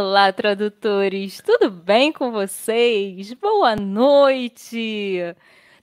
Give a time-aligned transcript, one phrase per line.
[0.00, 1.42] Olá, tradutores!
[1.44, 3.32] Tudo bem com vocês?
[3.32, 5.18] Boa noite!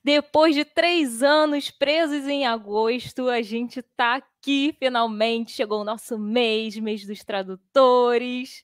[0.01, 5.51] Depois de três anos presos em agosto, a gente está aqui finalmente.
[5.51, 8.63] Chegou o nosso mês, mês dos tradutores.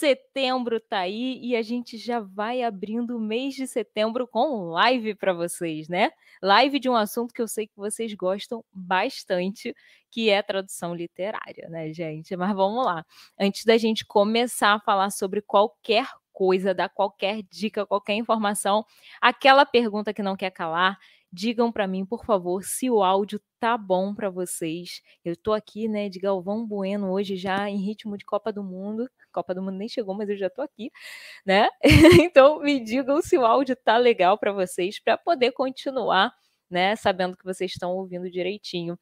[0.00, 5.14] Setembro tá aí e a gente já vai abrindo o mês de setembro com live
[5.14, 6.10] para vocês, né?
[6.42, 9.74] Live de um assunto que eu sei que vocês gostam bastante,
[10.10, 12.34] que é tradução literária, né, gente?
[12.34, 13.04] Mas vamos lá.
[13.38, 18.82] Antes da gente começar a falar sobre qualquer coisa, dar qualquer dica, qualquer informação,
[19.20, 20.98] aquela pergunta que não quer calar,
[21.32, 25.02] digam para mim, por favor, se o áudio tá bom para vocês.
[25.24, 29.08] Eu tô aqui, né, de Galvão Bueno hoje já em ritmo de Copa do Mundo.
[29.32, 30.90] Copa do Mundo nem chegou, mas eu já tô aqui,
[31.46, 31.68] né?
[32.24, 36.32] então me digam se o áudio tá legal para vocês para poder continuar,
[36.70, 38.98] né, sabendo que vocês estão ouvindo direitinho.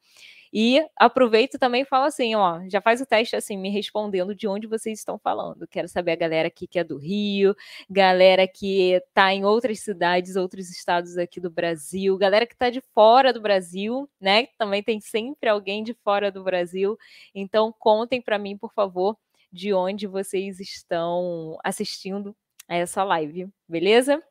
[0.51, 4.47] E aproveito também e falo assim, ó, já faz o teste assim, me respondendo de
[4.47, 5.67] onde vocês estão falando.
[5.67, 7.55] Quero saber a galera aqui que é do Rio,
[7.89, 12.81] galera que está em outras cidades, outros estados aqui do Brasil, galera que está de
[12.95, 14.47] fora do Brasil, né?
[14.57, 16.97] Também tem sempre alguém de fora do Brasil.
[17.33, 19.15] Então contem para mim, por favor,
[19.51, 22.35] de onde vocês estão assistindo
[22.67, 24.21] a essa live, beleza?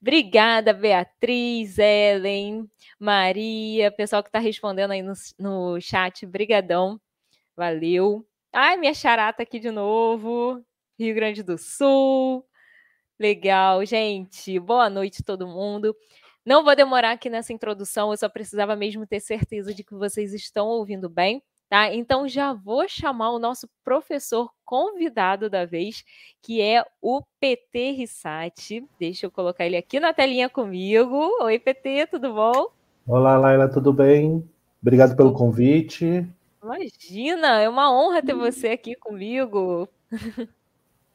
[0.00, 7.00] Obrigada, Beatriz, Ellen, Maria, pessoal que está respondendo aí no, no chat, brigadão,
[7.56, 8.26] valeu.
[8.52, 10.64] Ai, minha charata aqui de novo,
[10.98, 12.44] Rio Grande do Sul,
[13.18, 15.96] legal, gente, boa noite todo mundo.
[16.44, 20.32] Não vou demorar aqui nessa introdução, eu só precisava mesmo ter certeza de que vocês
[20.32, 21.42] estão ouvindo bem.
[21.70, 21.94] Tá?
[21.94, 26.02] Então já vou chamar o nosso professor convidado da vez,
[26.42, 28.84] que é o PT Rissati.
[28.98, 31.30] Deixa eu colocar ele aqui na telinha comigo.
[31.40, 32.72] Oi, PT, tudo bom?
[33.06, 34.44] Olá, Laila, tudo bem?
[34.82, 36.28] Obrigado pelo convite.
[36.60, 39.88] Imagina, é uma honra ter você aqui comigo.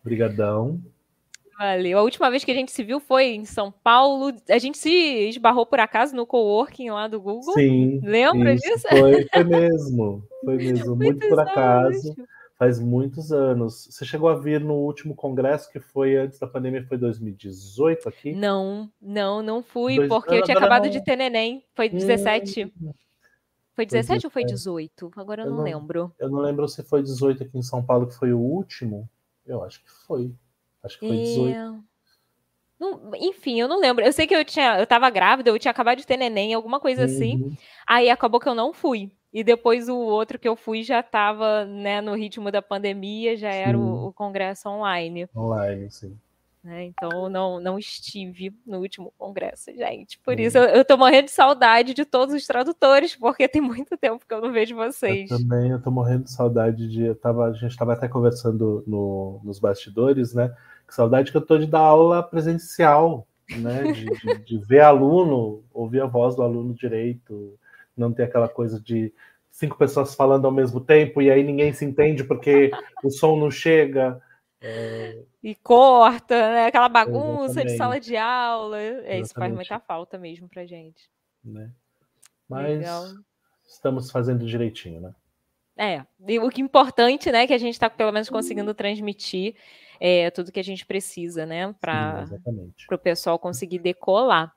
[0.02, 0.82] Obrigadão.
[1.58, 2.00] Valeu.
[2.00, 4.34] A última vez que a gente se viu foi em São Paulo.
[4.50, 4.90] A gente se
[5.30, 7.54] esbarrou por acaso no coworking lá do Google.
[7.54, 8.02] Sim.
[8.04, 8.88] Lembra disso?
[8.90, 10.24] Foi, foi mesmo.
[10.44, 12.16] Foi mesmo, muito por acaso.
[12.58, 13.88] Faz muitos anos.
[13.90, 18.34] Você chegou a vir no último congresso que foi antes da pandemia, foi 2018 aqui?
[18.34, 20.10] Não, não, não fui, Dois...
[20.10, 20.90] porque eu tinha acabado não...
[20.90, 21.64] de ter neném.
[21.74, 22.72] Foi 17.
[22.82, 22.92] Hum.
[23.74, 25.12] Foi 17 foi ou foi 18?
[25.18, 26.14] Agora eu, eu não, não lembro.
[26.18, 29.10] Eu não lembro se foi 18 aqui em São Paulo, que foi o último.
[29.46, 30.34] Eu acho que foi.
[30.86, 31.56] Acho que foi 18.
[31.56, 31.76] É...
[32.80, 34.04] Não, enfim, eu não lembro.
[34.04, 36.80] Eu sei que eu tinha, eu tava grávida, eu tinha acabado de ter neném, alguma
[36.80, 37.38] coisa assim.
[37.38, 37.48] uhum.
[37.48, 37.58] assim.
[37.88, 39.12] Aí acabou que eu não fui.
[39.36, 43.52] E depois o outro que eu fui já estava né, no ritmo da pandemia, já
[43.52, 43.58] sim.
[43.58, 45.28] era o, o, congresso online.
[45.36, 46.18] Online, sim.
[46.64, 50.18] Né, então não, não estive no último congresso, gente.
[50.20, 53.98] Por isso eu, eu tô morrendo de saudade de todos os tradutores, porque tem muito
[53.98, 55.30] tempo que eu não vejo vocês.
[55.30, 57.14] Eu também, eu tô morrendo de saudade de.
[57.16, 60.56] Tava, a gente estava até conversando no, nos bastidores, né?
[60.88, 63.92] Que saudade que eu tô de dar aula presencial, né?
[63.92, 67.58] De, de, de, ver aluno, ouvir a voz do aluno direito,
[67.96, 69.14] não ter aquela coisa de
[69.50, 72.72] cinco pessoas falando ao mesmo tempo e aí ninguém se entende porque
[73.04, 74.22] o som não chega.
[74.62, 75.24] É...
[75.42, 76.66] E corta, né?
[76.66, 77.72] Aquela bagunça Exatamente.
[77.72, 78.80] de sala de aula.
[78.80, 81.10] É, isso faz muita falta mesmo pra gente.
[81.44, 81.72] Né?
[82.50, 83.04] Mas Legal.
[83.66, 85.16] estamos fazendo direitinho, né?
[85.78, 89.56] É, e o que é importante, né, que a gente está pelo menos conseguindo transmitir
[90.00, 92.26] é, tudo que a gente precisa, né, para
[92.92, 94.54] o pessoal conseguir decolar.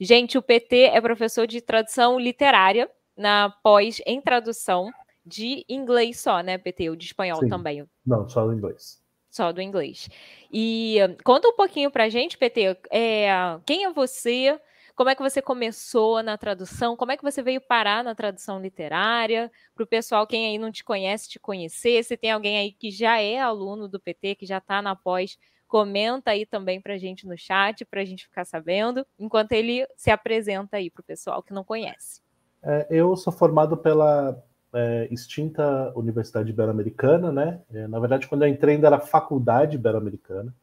[0.00, 4.90] Gente, o PT é professor de tradução literária na pós em tradução
[5.24, 7.48] de inglês só, né, PT, ou de espanhol Sim.
[7.48, 7.84] também?
[8.06, 9.02] Não, só do inglês.
[9.30, 10.08] Só do inglês.
[10.52, 13.28] E conta um pouquinho para a gente, PT, é,
[13.66, 14.58] quem é você?
[14.96, 16.96] Como é que você começou na tradução?
[16.96, 19.52] Como é que você veio parar na tradução literária?
[19.74, 22.02] Para o pessoal, quem aí não te conhece, te conhecer.
[22.02, 25.38] Se tem alguém aí que já é aluno do PT, que já está na pós,
[25.68, 29.86] comenta aí também para a gente no chat, para a gente ficar sabendo, enquanto ele
[29.98, 32.22] se apresenta aí para o pessoal que não conhece.
[32.62, 37.60] É, eu sou formado pela é, extinta Universidade Ibero-Americana, né?
[37.70, 40.54] É, na verdade, quando eu entrei ainda era Faculdade Ibero-Americana.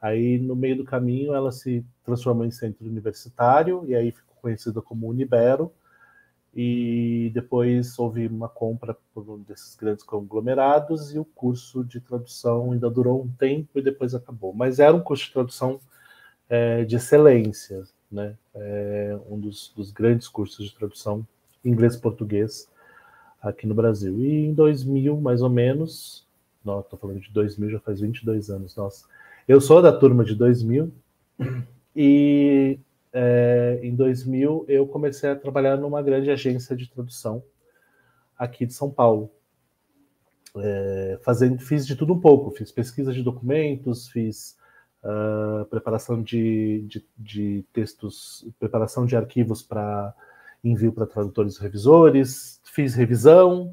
[0.00, 4.80] Aí, no meio do caminho, ela se transformou em centro universitário e aí ficou conhecida
[4.80, 5.72] como Unibero.
[6.54, 12.72] E depois houve uma compra por um desses grandes conglomerados e o curso de tradução
[12.72, 14.52] ainda durou um tempo e depois acabou.
[14.52, 15.78] Mas era um curso de tradução
[16.48, 18.34] é, de excelência, né?
[18.54, 21.26] É um dos, dos grandes cursos de tradução
[21.64, 22.68] inglês-português
[23.40, 24.18] aqui no Brasil.
[24.18, 26.26] E em 2000, mais ou menos,
[26.58, 29.06] estou falando de 2000, já faz 22 anos, nossa,
[29.48, 30.92] eu sou da turma de 2000
[31.96, 32.78] e
[33.12, 37.42] é, em 2000 eu comecei a trabalhar numa grande agência de tradução
[38.38, 39.30] aqui de São Paulo.
[40.56, 44.56] é, fazendo, fiz de tudo um pouco, fiz pesquisa de documentos, fiz
[45.02, 50.14] uh, preparação de, de, de, textos, preparação de arquivos para
[50.62, 53.72] envio para tradutores e revisores, fiz revisão,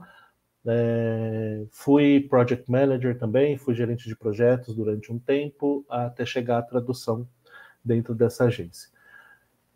[0.66, 6.62] é, fui project manager também, fui gerente de projetos durante um tempo, até chegar à
[6.62, 7.28] tradução
[7.84, 8.90] dentro dessa agência.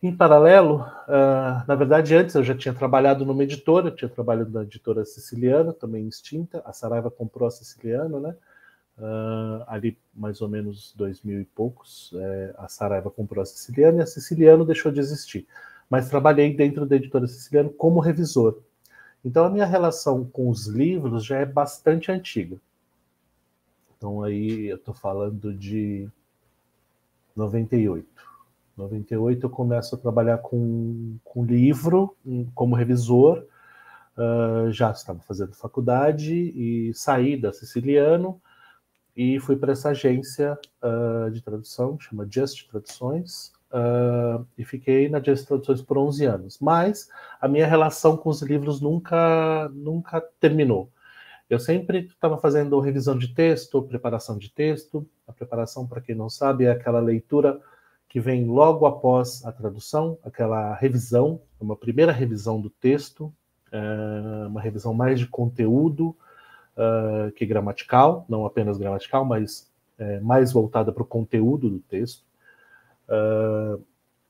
[0.01, 4.63] Em paralelo, uh, na verdade, antes eu já tinha trabalhado numa editora, tinha trabalhado na
[4.63, 6.61] editora siciliana, também extinta.
[6.65, 8.35] A Saraiva comprou a siciliana, né?
[8.97, 13.99] Uh, ali mais ou menos dois mil e poucos, é, a Saraiva comprou a siciliana
[13.99, 15.45] e a siciliana deixou de existir.
[15.89, 18.61] Mas trabalhei dentro da editora siciliana como revisor.
[19.23, 22.57] Então a minha relação com os livros já é bastante antiga.
[23.97, 26.09] Então aí eu estou falando de
[27.35, 28.07] 98.
[28.77, 32.15] 98 eu começo a trabalhar com, com livro
[32.55, 33.45] como revisor,
[34.17, 38.41] uh, já estava fazendo faculdade e saí da Siciliano
[39.15, 45.21] e fui para essa agência uh, de tradução, chama Just Traduções, uh, e fiquei na
[45.21, 46.59] Just Traduções por 11 anos.
[46.59, 50.89] Mas a minha relação com os livros nunca, nunca terminou.
[51.49, 55.07] Eu sempre estava fazendo revisão de texto, preparação de texto.
[55.27, 57.59] A preparação, para quem não sabe, é aquela leitura
[58.07, 63.33] que vem logo após a tradução, aquela revisão, uma primeira revisão do texto,
[63.71, 66.15] é, uma revisão mais de conteúdo
[66.75, 69.69] uh, que gramatical, não apenas gramatical, mas
[69.99, 72.23] é, mais voltada para o conteúdo do texto.
[73.09, 73.83] Uh,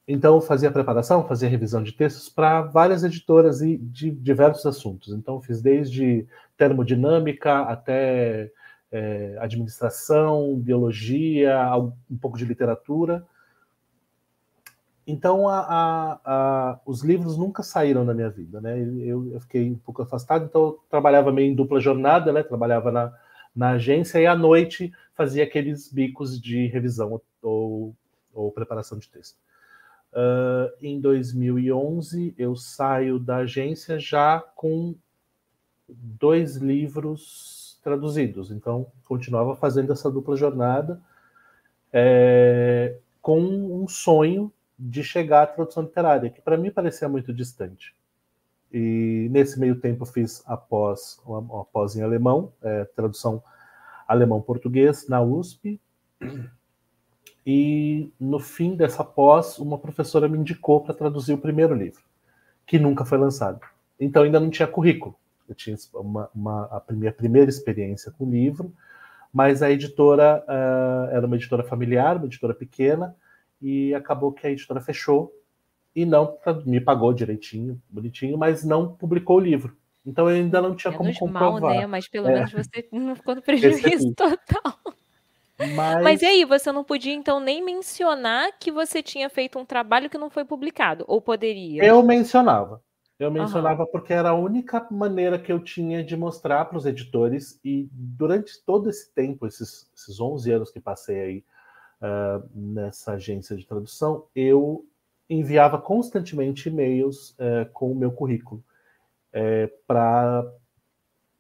[0.08, 5.14] então, fazia preparação, fazia revisão de textos para várias editoras e de diversos assuntos.
[5.14, 6.26] Então, fiz desde
[6.58, 8.52] termodinâmica até
[8.92, 11.62] é, administração, biologia,
[12.10, 13.24] um pouco de literatura.
[15.06, 18.80] Então, a, a, a, os livros nunca saíram da minha vida, né?
[18.80, 22.44] Eu, eu, fiquei um pouco afastado, então eu trabalhava meio em dupla jornada, né?
[22.44, 23.14] Trabalhava na,
[23.56, 27.96] na agência e à noite fazia aqueles bicos de revisão ou, ou
[28.54, 29.38] preparação de texto.
[30.12, 34.96] Uh, em 2011, eu saio da agência já com
[35.88, 41.02] dois livros traduzidos, então continuava fazendo essa dupla jornada
[41.92, 47.96] é, com um sonho de chegar à tradução literária, que para mim parecia muito distante.
[48.72, 53.44] E nesse meio tempo fiz a pós, uma, pós em alemão, é, tradução
[54.08, 55.80] alemão-português na USP.
[57.51, 62.04] E no fim dessa pós, uma professora me indicou para traduzir o primeiro livro,
[62.63, 63.60] que nunca foi lançado.
[64.00, 65.16] Então ainda não tinha currículo.
[65.48, 68.72] Eu tinha uma, uma, a minha primeira experiência com o livro,
[69.34, 73.16] mas a editora uh, era uma editora familiar, uma editora pequena,
[73.60, 75.34] e acabou que a editora fechou
[75.95, 76.38] e não
[76.68, 79.75] me pagou direitinho, bonitinho, mas não publicou o livro.
[80.06, 81.62] Então eu ainda não tinha menos como comprovar.
[81.62, 81.88] mal, né?
[81.88, 82.34] Mas pelo é.
[82.36, 84.89] menos você não ficou no prejuízo total.
[85.75, 86.04] Mas...
[86.04, 90.09] Mas e aí, você não podia então nem mencionar que você tinha feito um trabalho
[90.09, 91.04] que não foi publicado?
[91.07, 91.83] Ou poderia?
[91.83, 92.81] Eu mencionava.
[93.19, 93.89] Eu mencionava uhum.
[93.92, 98.63] porque era a única maneira que eu tinha de mostrar para os editores, e durante
[98.63, 101.45] todo esse tempo, esses, esses 11 anos que passei aí
[102.01, 104.85] uh, nessa agência de tradução, eu
[105.30, 108.63] enviava constantemente e-mails uh, com o meu currículo
[109.33, 110.45] uh, para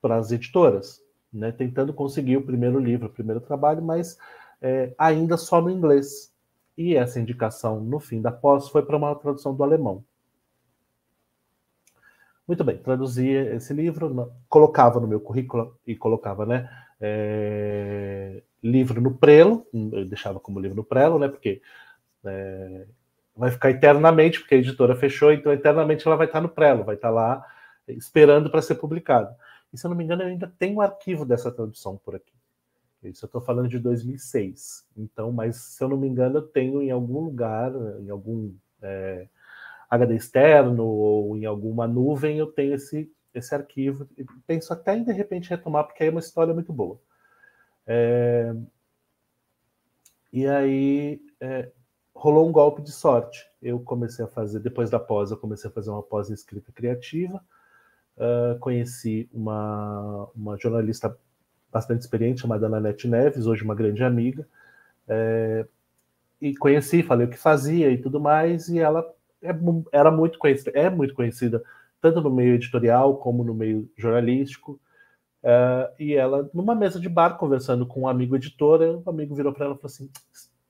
[0.03, 4.13] as editoras, né, tentando conseguir o primeiro livro, o primeiro trabalho, mas
[4.61, 6.33] uh, ainda só no inglês.
[6.77, 10.03] E essa indicação, no fim da pós, foi para uma tradução do alemão.
[12.47, 16.67] Muito bem, traduzia esse livro, colocava no meu currículo e colocava, né?
[16.99, 21.27] É, livro no prelo, eu deixava como livro no prelo, né?
[21.27, 21.61] Porque
[22.25, 22.87] é,
[23.35, 26.95] vai ficar eternamente, porque a editora fechou, então eternamente ela vai estar no prelo, vai
[26.95, 27.45] estar lá
[27.87, 29.29] esperando para ser publicado.
[29.71, 32.33] E se eu não me engano, eu ainda tenho um arquivo dessa tradução por aqui.
[33.03, 34.85] Isso eu estou falando de 2006.
[34.97, 37.71] Então, mas se eu não me engano, eu tenho em algum lugar,
[38.01, 39.27] em algum é,
[39.89, 44.07] HD externo ou em alguma nuvem, eu tenho esse, esse arquivo.
[44.17, 46.99] E penso até em de repente retomar, porque aí é uma história muito boa.
[47.87, 48.53] É...
[50.31, 51.71] E aí é...
[52.13, 53.49] rolou um golpe de sorte.
[53.61, 57.43] Eu comecei a fazer, depois da pós, eu comecei a fazer uma pós escrita criativa.
[58.19, 61.17] Uh, conheci uma, uma jornalista
[61.71, 64.45] bastante experiente chamada Nanete Neves, hoje uma grande amiga.
[65.07, 65.65] É...
[66.41, 69.05] E conheci, falei o que fazia e tudo mais, e ela
[69.41, 69.51] é,
[69.91, 71.63] era muito conhecida, é muito conhecida,
[72.01, 74.79] tanto no meio editorial como no meio jornalístico.
[75.41, 79.53] Uh, e ela, numa mesa de bar, conversando com um amigo editor, o amigo virou
[79.53, 80.09] para ela e falou assim: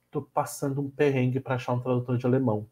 [0.06, 2.66] Estou passando um perrengue para achar um tradutor de alemão.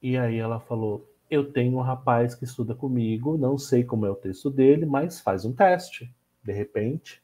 [0.00, 4.10] E aí ela falou: eu tenho um rapaz que estuda comigo, não sei como é
[4.10, 7.22] o texto dele, mas faz um teste, de repente.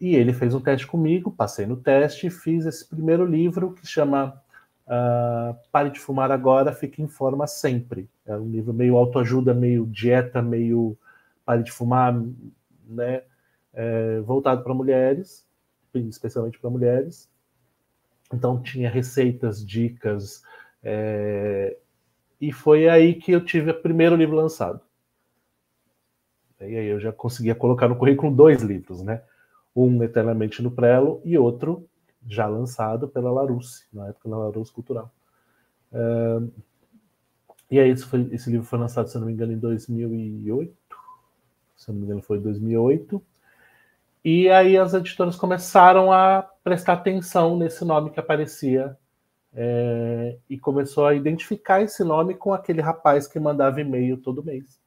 [0.00, 3.84] E ele fez um teste comigo, passei no teste e fiz esse primeiro livro que
[3.84, 4.40] chama
[4.86, 8.08] uh, Pare de Fumar Agora, Fique em Forma Sempre.
[8.24, 10.96] É um livro meio autoajuda, meio dieta, meio
[11.44, 12.14] pare de fumar,
[12.86, 13.22] né?
[13.72, 15.44] É, voltado para mulheres,
[15.92, 17.28] especialmente para mulheres.
[18.32, 20.42] Então tinha receitas, dicas,
[20.82, 21.76] é,
[22.40, 24.80] e foi aí que eu tive o primeiro livro lançado.
[26.60, 29.22] E aí eu já conseguia colocar no currículo dois livros, né?
[29.74, 31.88] Um Eternamente no Prelo e outro
[32.28, 35.12] já lançado pela Larousse, na época da Larousse Cultural.
[35.92, 36.50] Uh,
[37.70, 40.74] e aí esse, foi, esse, livro foi lançado, se não me engano, em 2008.
[41.76, 43.22] Se não me engano, foi em 2008.
[44.24, 48.96] E aí as editoras começaram a prestar atenção nesse nome que aparecia
[49.56, 54.78] é, e começou a identificar esse nome com aquele rapaz que mandava e-mail todo mês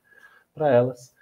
[0.54, 1.18] para elas.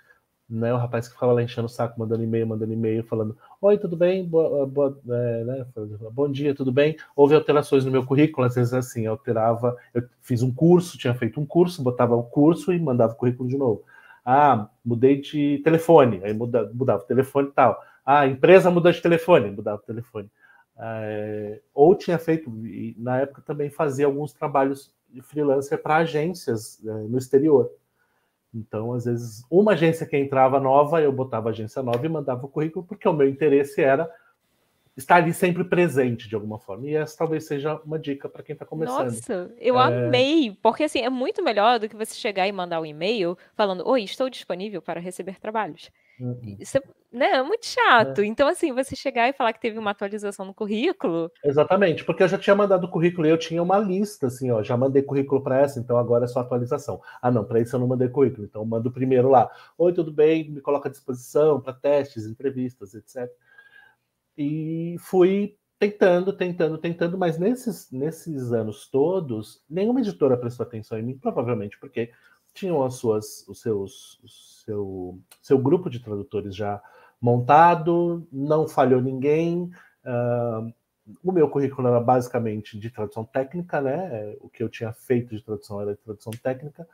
[0.49, 3.77] Né, o rapaz que ficava lá enchendo o saco, mandando e-mail, mandando e-mail, falando: Oi,
[3.77, 4.25] tudo bem?
[4.25, 5.65] Boa, boa, é, né?
[6.13, 6.95] Bom dia, tudo bem?
[7.13, 9.75] Houve alterações no meu currículo, às vezes assim, alterava.
[9.93, 13.49] Eu fiz um curso, tinha feito um curso, botava o curso e mandava o currículo
[13.49, 13.83] de novo.
[14.23, 17.81] Ah, mudei de telefone, aí mudava, o telefone e tal.
[18.05, 20.29] Ah, empresa mudou de telefone, mudava o telefone.
[20.79, 26.83] É, ou tinha feito, e na época também fazia alguns trabalhos de freelancer para agências
[26.85, 27.71] é, no exterior.
[28.53, 32.45] Então, às vezes, uma agência que entrava nova, eu botava a agência nova e mandava
[32.45, 34.09] o currículo, porque o meu interesse era
[34.95, 36.87] estar ali sempre presente de alguma forma.
[36.87, 39.05] E essa talvez seja uma dica para quem está começando.
[39.05, 40.05] Nossa, eu é...
[40.05, 43.87] amei, porque assim, é muito melhor do que você chegar e mandar um e-mail falando:
[43.87, 45.91] Oi, estou disponível para receber trabalhos.
[46.19, 46.57] Uhum.
[46.59, 46.81] Isso é,
[47.11, 48.21] né, é muito chato.
[48.21, 48.25] É.
[48.25, 51.31] Então, assim, você chegar e falar que teve uma atualização no currículo.
[51.43, 54.63] Exatamente, porque eu já tinha mandado o currículo e eu tinha uma lista, assim, ó,
[54.63, 57.01] já mandei currículo para essa, então agora é só atualização.
[57.21, 59.49] Ah, não, para isso eu não mandei currículo, então eu mando primeiro lá.
[59.77, 60.49] Oi, tudo bem?
[60.49, 63.29] Me coloca à disposição para testes, entrevistas, etc.
[64.37, 71.03] E fui tentando, tentando, tentando, mas nesses, nesses anos todos, nenhuma editora prestou atenção em
[71.03, 72.11] mim, provavelmente porque
[72.57, 76.81] tinham as suas, os seus, o seu, seu grupo de tradutores já
[77.21, 79.71] montado, não falhou ninguém.
[80.03, 80.73] Uh,
[81.23, 84.35] o meu currículo era basicamente de tradução técnica, né?
[84.41, 86.87] O que eu tinha feito de tradução era de tradução técnica.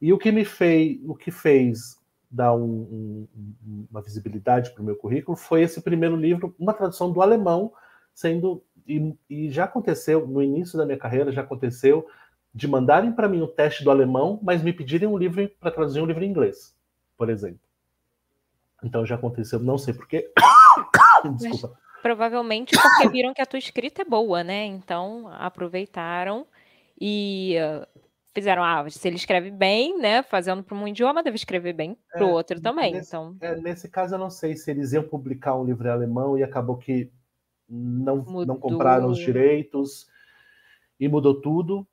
[0.00, 2.00] E o que me fez, o que fez
[2.30, 7.12] dar um, um, uma visibilidade para o meu currículo foi esse primeiro livro, uma tradução
[7.12, 7.72] do alemão,
[8.14, 12.06] sendo e, e já aconteceu no início da minha carreira, já aconteceu
[12.54, 16.00] de mandarem para mim o teste do alemão, mas me pedirem um livro para traduzir
[16.00, 16.76] um livro em inglês,
[17.16, 17.60] por exemplo.
[18.82, 20.32] Então já aconteceu, não sei porquê.
[21.36, 21.68] Desculpa.
[21.68, 24.64] Mas, provavelmente porque viram que a tua escrita é boa, né?
[24.64, 26.46] Então aproveitaram
[27.00, 27.86] e uh,
[28.34, 30.22] fizeram, ah, se ele escreve bem, né?
[30.22, 32.94] Fazendo para um idioma, deve escrever bem para o é, outro também.
[32.94, 33.36] Nesse, então...
[33.40, 36.42] É, nesse caso, eu não sei se eles iam publicar um livro em alemão e
[36.42, 37.10] acabou que
[37.68, 40.08] não, não compraram os direitos
[40.98, 41.86] e mudou tudo.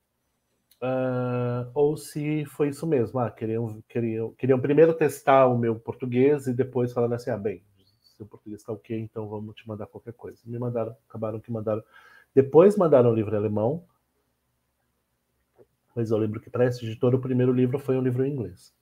[0.79, 6.45] Uh, ou se foi isso mesmo, ah, queriam, queriam, queriam primeiro testar o meu português
[6.45, 7.63] e depois falando assim, ah, bem,
[8.17, 10.39] seu português está ok, então vamos te mandar qualquer coisa.
[10.45, 11.83] Me mandaram, acabaram que mandaram.
[12.33, 13.83] Depois mandaram o livro alemão,
[15.95, 18.73] mas eu lembro que para esse editor o primeiro livro foi um livro em inglês.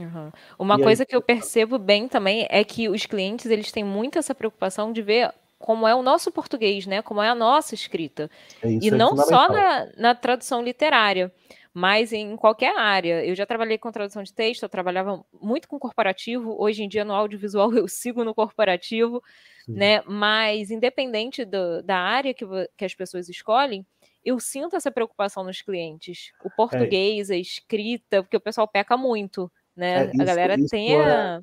[0.00, 0.32] Uhum.
[0.58, 1.06] Uma e coisa aí...
[1.06, 5.02] que eu percebo bem também é que os clientes eles têm muito essa preocupação de
[5.02, 5.32] ver
[5.62, 7.00] como é o nosso português, né?
[7.00, 8.28] Como é a nossa escrita.
[8.62, 11.32] É e é não só na, na tradução literária,
[11.72, 13.24] mas em qualquer área.
[13.24, 16.60] Eu já trabalhei com tradução de texto, eu trabalhava muito com corporativo.
[16.60, 19.22] Hoje em dia, no audiovisual, eu sigo no corporativo,
[19.64, 19.72] Sim.
[19.74, 20.02] né?
[20.02, 22.44] Mas independente do, da área que,
[22.76, 23.86] que as pessoas escolhem,
[24.24, 26.32] eu sinto essa preocupação nos clientes.
[26.44, 26.50] O é.
[26.56, 27.34] português, é.
[27.34, 30.06] a escrita, porque o pessoal peca muito, né?
[30.06, 31.40] É, isso, a galera tem a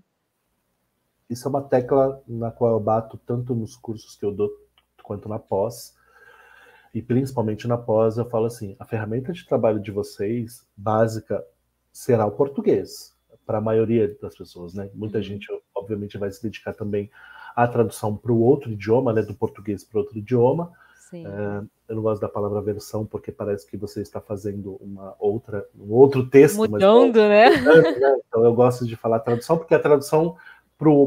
[1.29, 4.49] isso é uma tecla na qual eu bato tanto nos cursos que eu dou
[5.03, 5.95] quanto na pós.
[6.93, 11.45] E principalmente na pós, eu falo assim: a ferramenta de trabalho de vocês, básica,
[11.91, 14.89] será o português, para a maioria das pessoas, né?
[14.93, 15.23] Muita uhum.
[15.23, 17.09] gente, obviamente, vai se dedicar também
[17.55, 19.21] à tradução para o outro idioma, né?
[19.21, 20.71] Do português para outro idioma.
[21.11, 25.67] É, eu não gosto da palavra versão porque parece que você está fazendo uma outra,
[25.75, 26.57] um outro texto.
[26.57, 27.49] Mudando, mas, né?
[27.97, 28.19] né?
[28.27, 30.37] Então eu gosto de falar tradução porque a tradução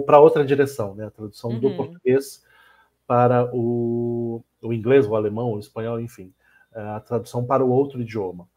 [0.05, 1.07] para outra direção, né?
[1.07, 1.61] A tradução uhum.
[1.61, 2.45] do português
[3.07, 6.33] para o, o inglês, o alemão, o espanhol, enfim,
[6.75, 8.49] é, a tradução para o outro idioma.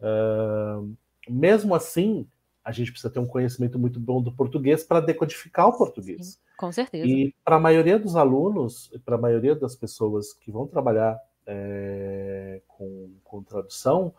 [0.00, 0.96] Uh,
[1.28, 2.26] mesmo assim,
[2.64, 6.26] a gente precisa ter um conhecimento muito bom do português para decodificar o português.
[6.26, 7.06] Sim, com certeza.
[7.06, 12.60] E para a maioria dos alunos, para a maioria das pessoas que vão trabalhar é,
[12.66, 14.12] com, com tradução,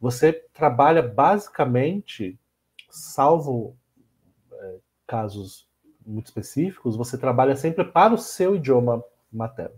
[0.00, 2.38] você trabalha basicamente,
[2.88, 3.76] salvo
[4.52, 5.65] é, casos
[6.06, 9.74] muito específicos, você trabalha sempre para o seu idioma materno.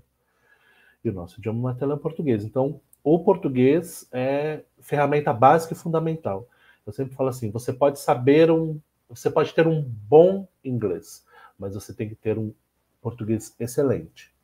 [1.02, 2.44] E o nosso idioma materno é o português.
[2.44, 6.46] Então, o português é ferramenta básica e fundamental.
[6.86, 11.24] Eu sempre falo assim: você pode saber um, você pode ter um bom inglês,
[11.58, 12.52] mas você tem que ter um
[13.00, 14.34] português excelente.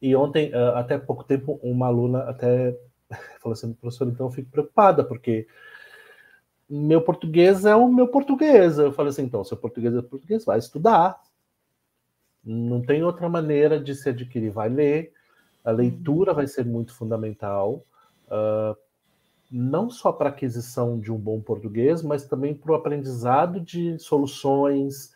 [0.00, 2.76] E ontem, eh, até pouco tempo, uma aluna até
[3.40, 5.46] falou assim, professor, então eu fico preocupada, porque
[6.70, 8.78] meu português é o meu português.
[8.78, 11.20] Eu falei assim, então, seu português é português, vai estudar.
[12.44, 15.12] Não tem outra maneira de se adquirir, vai ler.
[15.64, 17.84] A leitura vai ser muito fundamental,
[18.28, 18.76] uh,
[19.50, 23.98] não só para a aquisição de um bom português, mas também para o aprendizado de
[23.98, 25.12] soluções,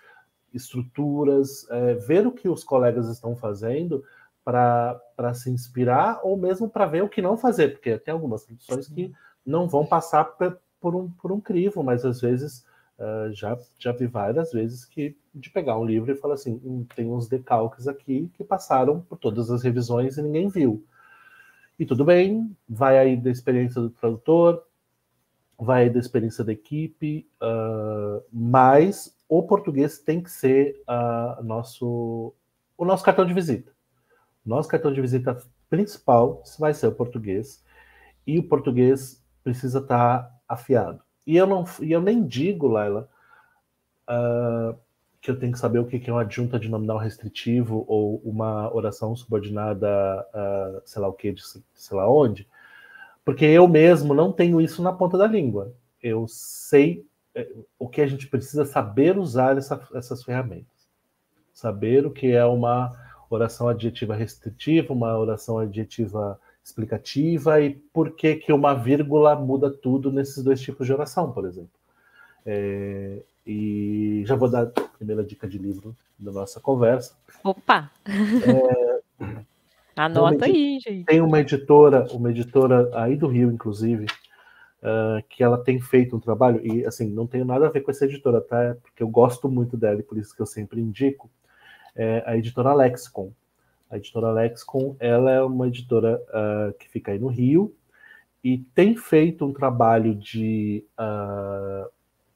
[0.53, 4.05] estruturas, é, ver o que os colegas estão fazendo
[4.45, 8.87] para se inspirar ou mesmo para ver o que não fazer, porque tem algumas traduções
[8.89, 9.13] que
[9.45, 10.25] não vão passar
[10.85, 12.63] por um, por um crivo, mas às vezes
[12.99, 16.87] uh, já, já vi várias vezes que de pegar um livro e falar assim, hum,
[16.95, 20.85] tem uns decalques aqui que passaram por todas as revisões e ninguém viu.
[21.79, 24.63] E tudo bem, vai aí da experiência do tradutor,
[25.59, 32.35] vai aí da experiência da equipe, uh, mas o português tem que ser uh, nosso,
[32.77, 33.73] o nosso cartão de visita.
[34.45, 37.65] Nosso cartão de visita principal vai ser o português,
[38.27, 41.01] e o português precisa estar afiado.
[41.27, 43.09] E eu, não, e eu nem digo, Laila,
[44.09, 44.77] uh,
[45.21, 48.73] que eu tenho que saber o que é uma adjunta de nominal restritivo ou uma
[48.75, 49.89] oração subordinada,
[50.35, 52.47] uh, sei lá o que, de sei lá onde,
[53.25, 55.73] porque eu mesmo não tenho isso na ponta da língua.
[56.03, 60.87] Eu sei é, o que a gente precisa saber usar essa, essas ferramentas.
[61.53, 62.93] Saber o que é uma
[63.31, 70.11] oração adjetiva restritiva, uma oração adjetiva explicativa e por que, que uma vírgula muda tudo
[70.11, 71.71] nesses dois tipos de oração, por exemplo.
[72.47, 77.15] É, e já vou dar a primeira dica de livro da nossa conversa.
[77.45, 77.91] Opa!
[78.07, 79.45] É,
[79.95, 81.05] Anota aí, gente.
[81.05, 84.07] Tem uma editora, uma editora aí do Rio, inclusive,
[84.83, 87.91] uh, que ela tem feito um trabalho, e assim, não tenho nada a ver com
[87.91, 88.77] essa editora, tá?
[88.83, 91.31] Porque eu gosto muito dela e por isso que eu sempre indico.
[91.95, 93.31] É a editora Lexicon.
[93.95, 97.73] A editora Lexicon, ela é uma editora uh, que fica aí no Rio
[98.43, 101.89] e tem feito um trabalho de uh,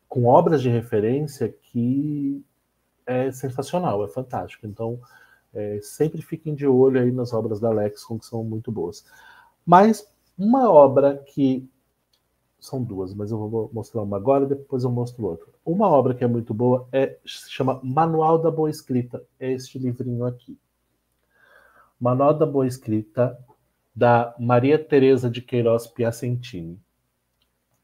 [0.09, 2.44] com obras de referência que
[3.05, 4.68] é sensacional, é fantástico.
[4.68, 5.01] Então,
[5.53, 9.05] é, sempre fiquem de olho aí nas obras da Lexicon, que são muito boas.
[9.66, 11.68] Mas uma obra que.
[12.61, 15.49] São duas, mas eu vou mostrar uma agora e depois eu mostro outra.
[15.64, 19.25] Uma obra que é muito boa é, se chama Manual da Boa Escrita.
[19.40, 20.59] É este livrinho aqui.
[22.01, 23.39] Manual da Boa Escrita,
[23.95, 26.81] da Maria Tereza de Queiroz Piacentini.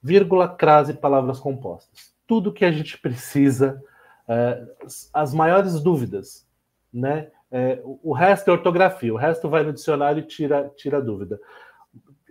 [0.00, 2.14] Vírgula, crase, palavras compostas.
[2.26, 3.82] Tudo que a gente precisa,
[4.28, 4.64] é,
[5.12, 6.46] as maiores dúvidas,
[6.92, 7.30] né?
[7.50, 11.40] É, o resto é ortografia, o resto vai no dicionário e tira, tira a dúvida.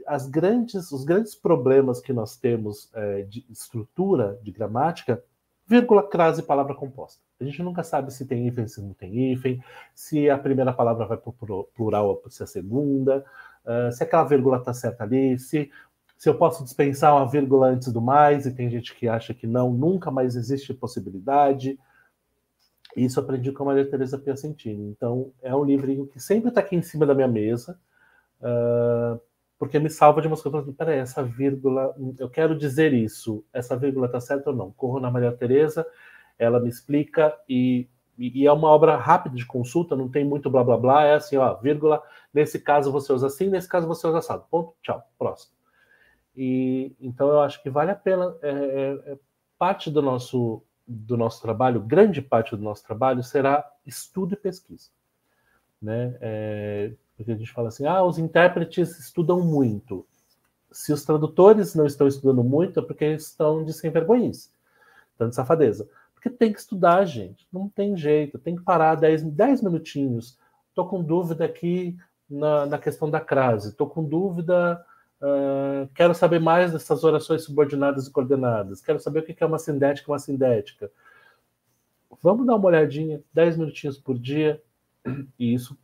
[0.05, 5.23] As grandes, os grandes problemas que nós temos é, de estrutura, de gramática,
[5.65, 7.21] vírgula, crase, palavra composta.
[7.43, 9.61] A gente nunca sabe se tem hífen, se não tem hífen,
[9.93, 13.23] se a primeira palavra vai para o plural ou se a segunda,
[13.65, 15.69] uh, se aquela vírgula está certa ali, se,
[16.17, 19.45] se eu posso dispensar uma vírgula antes do mais, e tem gente que acha que
[19.45, 21.77] não, nunca mais existe possibilidade.
[22.95, 24.89] Isso aprendi com a Maria Teresa Piacentini.
[24.89, 27.77] Então, é um livrinho que sempre está aqui em cima da minha mesa,
[28.39, 29.19] uh,
[29.57, 30.75] porque me salva de umas coisas.
[30.75, 34.71] Peraí, essa vírgula, eu quero dizer isso, essa vírgula está certa ou não?
[34.71, 35.85] Corro na Maria Teresa,
[36.37, 40.63] ela me explica e, e, é uma obra rápida de consulta, não tem muito blá
[40.63, 42.01] blá blá, é assim, ó, vírgula,
[42.33, 44.45] nesse caso você usa assim, nesse caso você usa assado.
[44.49, 45.53] Ponto, tchau, próximo.
[46.35, 49.17] E então eu acho que vale a pena, é, é, é
[49.57, 54.89] parte do nosso do nosso trabalho, grande parte do nosso trabalho será estudo e pesquisa,
[55.81, 56.17] né?
[56.19, 60.05] É, porque a gente fala assim, ah, os intérpretes estudam muito.
[60.71, 64.51] Se os tradutores não estão estudando muito, é porque estão de sem vergonhice,
[65.17, 65.87] tanto safadeza.
[66.23, 67.45] Porque tem que estudar, gente.
[67.51, 68.39] Não tem jeito.
[68.39, 70.39] Tem que parar 10, 10 minutinhos.
[70.69, 71.97] Estou com dúvida aqui
[72.29, 73.69] na, na questão da crase.
[73.69, 74.83] Estou com dúvida.
[75.21, 78.79] Uh, quero saber mais dessas orações subordinadas e coordenadas.
[78.79, 80.89] Quero saber o que é uma sindética uma sindética.
[82.21, 84.61] Vamos dar uma olhadinha, 10 minutinhos por dia,
[85.37, 85.77] e isso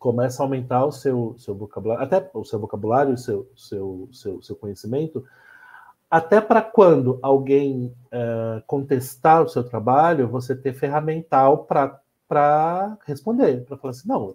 [0.00, 4.42] começa a aumentar o seu, seu vocabulário, até o seu vocabulário, o seu, seu, seu,
[4.42, 5.24] seu conhecimento,
[6.10, 13.76] até para quando alguém uh, contestar o seu trabalho, você ter ferramental para responder, para
[13.76, 14.34] falar assim, não,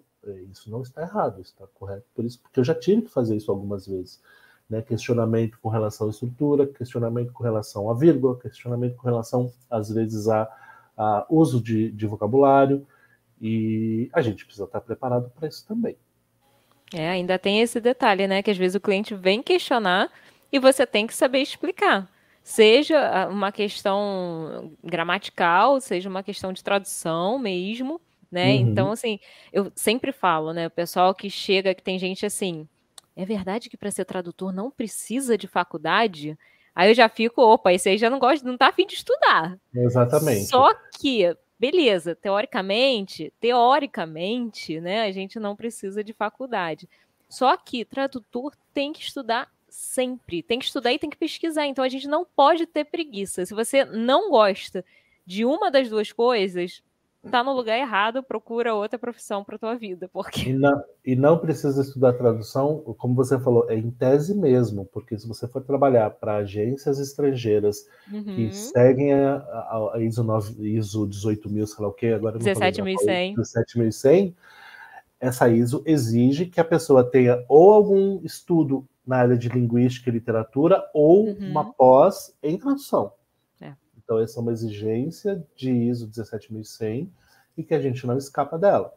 [0.50, 3.50] isso não está errado, está correto, por isso, porque eu já tive que fazer isso
[3.50, 4.20] algumas vezes.
[4.68, 4.82] né?
[4.82, 10.28] questionamento com relação à estrutura, questionamento com relação à vírgula, questionamento com relação, às vezes,
[10.28, 10.48] a,
[10.96, 12.86] a uso de, de vocabulário,
[13.40, 15.96] e a gente precisa estar preparado para isso também.
[16.94, 18.42] É, ainda tem esse detalhe, né?
[18.42, 20.10] Que às vezes o cliente vem questionar
[20.52, 22.08] e você tem que saber explicar.
[22.44, 28.48] Seja ah, uma questão gramatical, seja uma questão de tradução mesmo, né?
[28.48, 28.60] Uhum.
[28.60, 29.18] Então, assim,
[29.52, 30.66] eu sempre falo, né?
[30.66, 32.68] O pessoal que chega, que tem gente assim,
[33.14, 36.36] é verdade que para ser tradutor não precisa de faculdade?
[36.74, 39.58] Aí eu já fico, opa, esse aí já não gosta, não tá afim de estudar.
[39.74, 40.46] Exatamente.
[40.46, 46.88] Só que, beleza, teoricamente, teoricamente, né, a gente não precisa de faculdade.
[47.28, 51.66] Só que tradutor tem que estudar sempre, tem que estudar e tem que pesquisar.
[51.66, 53.44] Então a gente não pode ter preguiça.
[53.46, 54.84] Se você não gosta
[55.26, 56.82] de uma das duas coisas,
[57.30, 61.38] tá no lugar errado, procura outra profissão para tua vida, porque e não, e não
[61.38, 66.10] precisa estudar tradução, como você falou, é em tese mesmo, porque se você for trabalhar
[66.10, 68.24] para agências estrangeiras uhum.
[68.24, 73.36] que seguem a, a, a, ISO 9, ISO 18000, sei lá o que, agora 17100.
[73.36, 74.36] 17100,
[75.20, 80.12] essa ISO exige que a pessoa tenha ou algum estudo na área de linguística e
[80.12, 81.50] literatura ou uhum.
[81.50, 83.12] uma pós em tradução.
[84.04, 87.10] Então, essa é uma exigência de ISO 17100
[87.56, 88.92] e que a gente não escapa dela.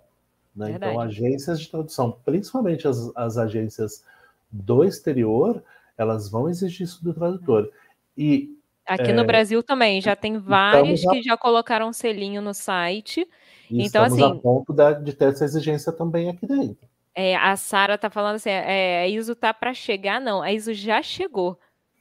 [0.55, 0.71] Né?
[0.71, 4.03] Então, agências de tradução, principalmente as, as agências
[4.51, 5.63] do exterior,
[5.97, 7.71] elas vão exigir isso do tradutor.
[8.17, 11.11] E Aqui é, no Brasil também já tem vários a...
[11.11, 13.27] que já colocaram um selinho no site.
[13.69, 16.87] E então, assim, a ponto de, de, ter essa exigência também aqui dentro.
[17.15, 20.73] É, a Sara tá falando assim, é, a ISO tá para chegar, não, a ISO
[20.73, 21.57] já chegou,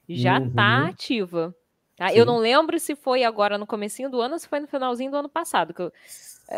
[0.09, 0.53] já tá uhum.
[0.55, 1.55] tá ativa.
[1.97, 2.13] Tá?
[2.13, 5.13] Eu não lembro se foi agora no comecinho do ano ou se foi no finalzinho
[5.13, 5.73] do ano passado.
[5.73, 5.93] Que eu,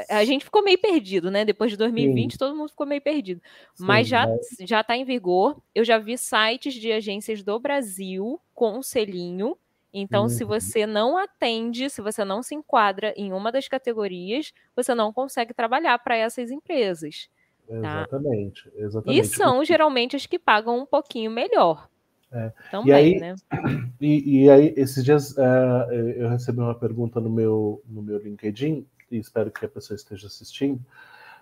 [0.09, 1.45] a gente ficou meio perdido, né?
[1.45, 2.39] Depois de 2020, Sim.
[2.39, 3.41] todo mundo ficou meio perdido.
[3.75, 4.27] Sim, mas já
[4.61, 5.61] já está em vigor.
[5.75, 9.57] Eu já vi sites de agências do Brasil com um selinho.
[9.93, 10.29] Então, uhum.
[10.29, 15.13] se você não atende, se você não se enquadra em uma das categorias, você não
[15.13, 17.29] consegue trabalhar para essas empresas.
[17.69, 17.77] Tá?
[17.77, 19.21] Exatamente, exatamente.
[19.21, 21.89] E são geralmente as que pagam um pouquinho melhor.
[22.31, 22.53] É.
[22.71, 23.35] Também, e aí, né?
[23.99, 28.87] E, e, aí, esses dias uh, eu recebi uma pergunta no meu, no meu LinkedIn,
[29.11, 30.85] e espero que a pessoa esteja assistindo,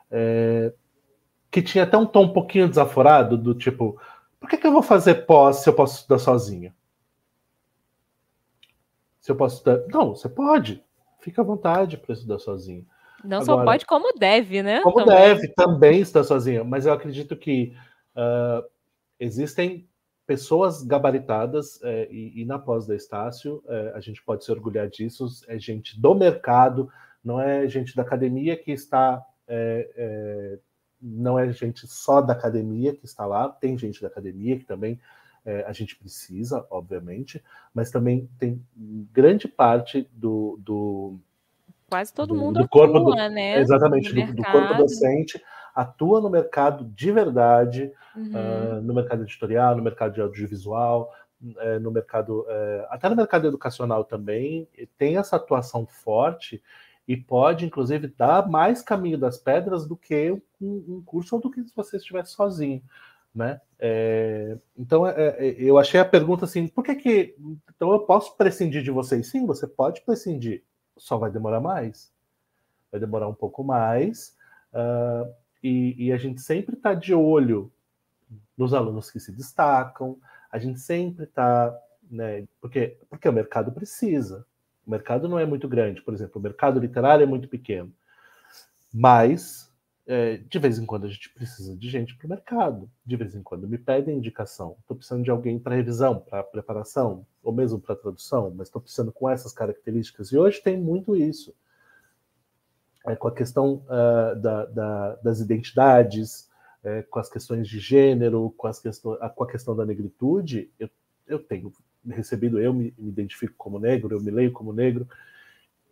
[0.09, 0.73] é,
[1.51, 4.01] que tinha até um tom um pouquinho desaforado, do tipo,
[4.39, 6.73] por que, que eu vou fazer pós se eu posso estudar sozinho?
[9.19, 9.83] Se eu posso estudar.
[9.89, 10.85] Não, você pode.
[11.19, 12.87] Fica à vontade para estudar sozinho.
[13.25, 14.81] Não Agora, só pode, como deve, né?
[14.83, 15.15] Como também.
[15.15, 16.65] deve também estudar sozinho.
[16.65, 17.75] Mas eu acredito que
[18.15, 18.65] uh,
[19.19, 19.89] existem
[20.27, 24.89] pessoas gabaritadas, é, e, e, na pós da Estácio, é, a gente pode se orgulhar
[24.89, 26.89] disso, é gente do mercado,
[27.23, 29.23] não é gente da academia que está.
[29.47, 30.59] É
[31.05, 34.99] não é gente só da academia que está lá, tem gente da academia que também
[35.45, 38.65] é, a gente precisa, obviamente, mas também tem
[39.13, 40.59] grande parte do.
[40.61, 41.19] do
[41.95, 43.61] Quase todo do, mundo do corpo atua, do, né?
[43.61, 45.41] Exatamente, do, do corpo docente
[45.73, 48.33] atua no mercado de verdade, uhum.
[48.33, 53.47] uh, no mercado editorial, no mercado de audiovisual, uh, no mercado, uh, até no mercado
[53.47, 56.61] educacional também, tem essa atuação forte
[57.07, 61.51] e pode, inclusive, dar mais caminho das pedras do que um, um curso ou do
[61.51, 62.83] que se você estivesse sozinho.
[63.33, 63.61] Né?
[63.79, 67.37] É, então, é, é, eu achei a pergunta assim: por que que.
[67.75, 69.29] Então, eu posso prescindir de vocês?
[69.29, 70.63] Sim, você pode prescindir,
[70.97, 72.13] só vai demorar mais.
[72.91, 74.37] Vai demorar um pouco mais.
[74.73, 77.73] Uh, e, e a gente sempre está de olho
[78.57, 80.19] nos alunos que se destacam,
[80.51, 81.77] a gente sempre está,
[82.11, 84.47] né, porque, porque o mercado precisa.
[84.87, 87.93] O mercado não é muito grande, por exemplo, o mercado literário é muito pequeno,
[88.93, 89.73] mas
[90.07, 93.35] é, de vez em quando a gente precisa de gente para o mercado, de vez
[93.35, 97.81] em quando me pedem indicação, estou precisando de alguém para revisão, para preparação, ou mesmo
[97.81, 101.55] para tradução, mas estou precisando com essas características, e hoje tem muito isso.
[103.07, 106.51] É, com a questão uh, da, da, das identidades,
[106.83, 110.89] é, com as questões de gênero, com, as questões, com a questão da negritude, eu,
[111.27, 111.73] eu tenho
[112.07, 115.09] recebido, eu me, me identifico como negro, eu me leio como negro.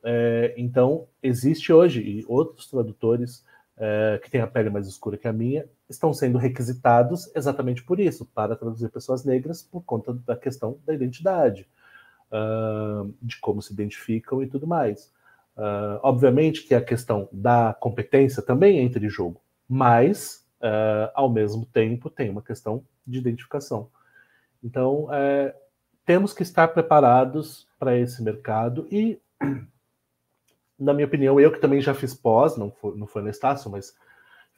[0.04, 3.44] É, então, existe hoje, e outros tradutores
[3.84, 7.98] é, que têm a pele mais escura que a minha, estão sendo requisitados exatamente por
[7.98, 11.68] isso, para traduzir pessoas negras, por conta da questão da identidade,
[12.30, 15.12] uh, de como se identificam e tudo mais.
[15.56, 21.66] Uh, obviamente que a questão da competência também entra em jogo, mas, uh, ao mesmo
[21.66, 23.90] tempo, tem uma questão de identificação.
[24.62, 25.52] Então, uh,
[26.06, 29.20] temos que estar preparados para esse mercado e,
[30.82, 33.70] na minha opinião, eu que também já fiz pós, não foi, não foi no Estácio,
[33.70, 33.94] mas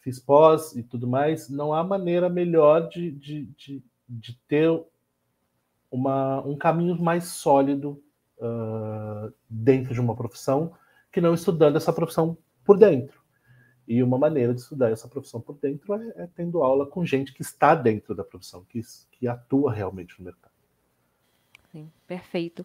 [0.00, 4.70] fiz pós e tudo mais, não há maneira melhor de, de, de, de ter
[5.90, 8.02] uma, um caminho mais sólido
[8.38, 10.72] uh, dentro de uma profissão
[11.12, 13.22] que não estudando essa profissão por dentro.
[13.86, 17.34] E uma maneira de estudar essa profissão por dentro é, é tendo aula com gente
[17.34, 18.80] que está dentro da profissão, que,
[19.12, 20.52] que atua realmente no mercado.
[21.70, 22.64] Sim, perfeito.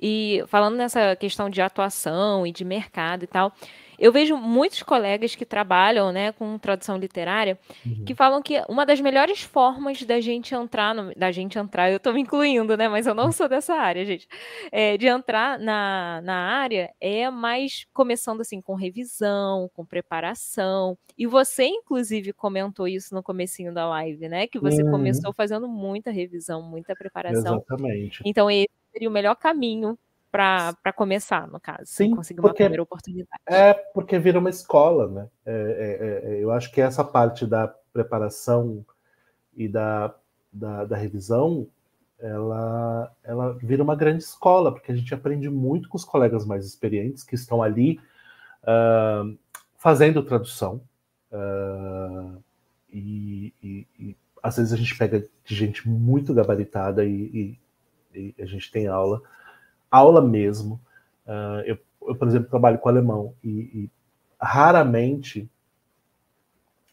[0.00, 3.52] E falando nessa questão de atuação e de mercado e tal,
[3.98, 8.04] eu vejo muitos colegas que trabalham né, com tradução literária uhum.
[8.04, 11.96] que falam que uma das melhores formas da gente entrar, no, da gente entrar, eu
[11.96, 12.88] estou me incluindo, né?
[12.88, 14.28] Mas eu não sou dessa área, gente.
[14.70, 20.98] É, de entrar na, na área é mais começando assim com revisão, com preparação.
[21.16, 24.46] E você, inclusive, comentou isso no comecinho da live, né?
[24.46, 24.90] Que você uhum.
[24.90, 27.56] começou fazendo muita revisão, muita preparação.
[27.56, 28.22] Exatamente.
[28.24, 29.98] Então, esse seria o melhor caminho
[30.32, 31.84] para começar, no caso.
[31.84, 33.42] Sim, conseguir uma porque, primeira oportunidade.
[33.46, 35.28] É, porque vira uma escola, né?
[35.44, 38.84] É, é, é, eu acho que essa parte da preparação
[39.54, 40.14] e da,
[40.52, 41.66] da, da, revisão,
[42.18, 46.66] ela, ela vira uma grande escola, porque a gente aprende muito com os colegas mais
[46.66, 47.98] experientes que estão ali
[48.62, 49.38] uh,
[49.78, 50.82] fazendo tradução.
[51.32, 52.42] Uh,
[52.92, 57.58] e, e, e, às vezes a gente pega de gente muito gabaritada e, e
[58.38, 59.20] a gente tem aula
[59.90, 60.80] aula mesmo.
[61.26, 63.90] Uh, eu, eu, por exemplo, trabalho com alemão e, e,
[64.40, 65.48] raramente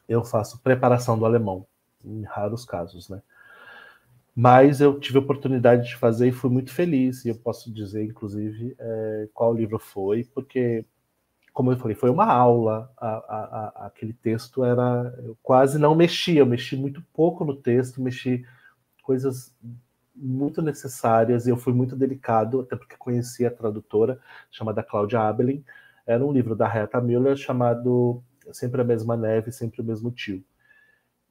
[0.08, 1.66] eu faço preparação do alemão,
[2.04, 3.22] em raros casos, né?
[4.36, 7.24] Mas eu tive a oportunidade de fazer e fui muito feliz.
[7.24, 10.84] E eu posso dizer, inclusive, é, qual livro foi, porque,
[11.54, 12.92] como eu falei, foi uma aula.
[12.98, 15.14] A, a, a, aquele texto era.
[15.24, 18.44] Eu quase não mexia, eu mexi muito pouco no texto, mexi
[19.04, 19.54] coisas
[20.16, 24.20] muito necessárias e eu fui muito delicado, até porque conheci a tradutora
[24.52, 25.64] chamada Cláudia Abelin.
[26.06, 28.22] Era um livro da Reta Müller chamado
[28.52, 30.44] Sempre a Mesma Neve, Sempre o Mesmo Tio.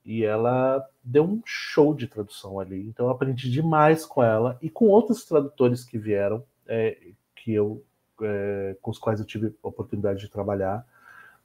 [0.04, 2.88] E ela deu um show de tradução ali.
[2.88, 6.98] Então eu aprendi demais com ela e com outros tradutores que vieram, é,
[7.36, 7.84] que eu,
[8.20, 10.84] é, com os quais eu tive a oportunidade de trabalhar.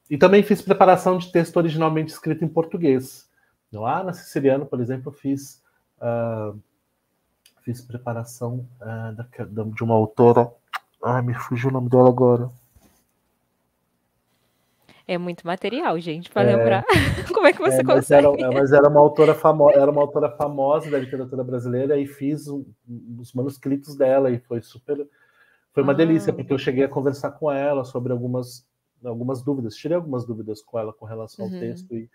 [0.10, 3.30] E também fiz preparação de texto originalmente escrito em português.
[3.72, 5.62] Lá na Siciliano, por exemplo, eu fiz
[5.98, 6.58] uh,
[7.68, 10.50] fiz preparação uh, da, de uma autora.
[11.04, 12.50] Ai, me fugiu o nome dela agora.
[15.06, 16.86] É muito material, gente, para é, lembrar.
[17.34, 18.28] Como é que você é, consegue?
[18.28, 22.08] Mas era, mas era uma autora famosa, era uma autora famosa da literatura brasileira e
[22.08, 22.66] fiz um,
[23.20, 25.06] os manuscritos dela e foi super,
[25.74, 25.96] foi uma ah.
[25.96, 28.66] delícia porque eu cheguei a conversar com ela sobre algumas
[29.06, 31.54] algumas dúvidas, tirei algumas dúvidas com ela com relação uhum.
[31.54, 32.10] ao texto e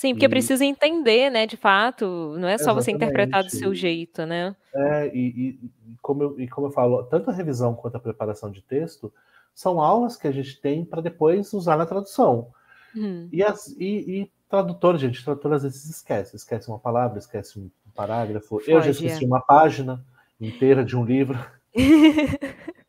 [0.00, 0.30] Sim, porque e...
[0.30, 2.84] precisa entender, né, de fato, não é só Exatamente.
[2.84, 4.56] você interpretar do seu jeito, né?
[4.74, 8.50] É, e, e, como eu, e como eu falo, tanto a revisão quanto a preparação
[8.50, 9.12] de texto
[9.54, 12.48] são aulas que a gente tem para depois usar na tradução.
[12.96, 13.28] Uhum.
[13.30, 17.70] E, as, e, e tradutor, gente, tradutor às vezes esquece, esquece uma palavra, esquece um
[17.94, 18.58] parágrafo.
[18.58, 19.26] Foge, eu já esqueci é.
[19.26, 20.02] uma página
[20.40, 21.38] inteira de um livro.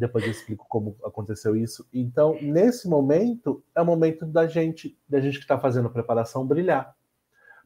[0.00, 1.86] Depois eu explico como aconteceu isso.
[1.92, 6.46] Então, nesse momento, é o momento da gente, da gente que está fazendo a preparação
[6.46, 6.96] brilhar.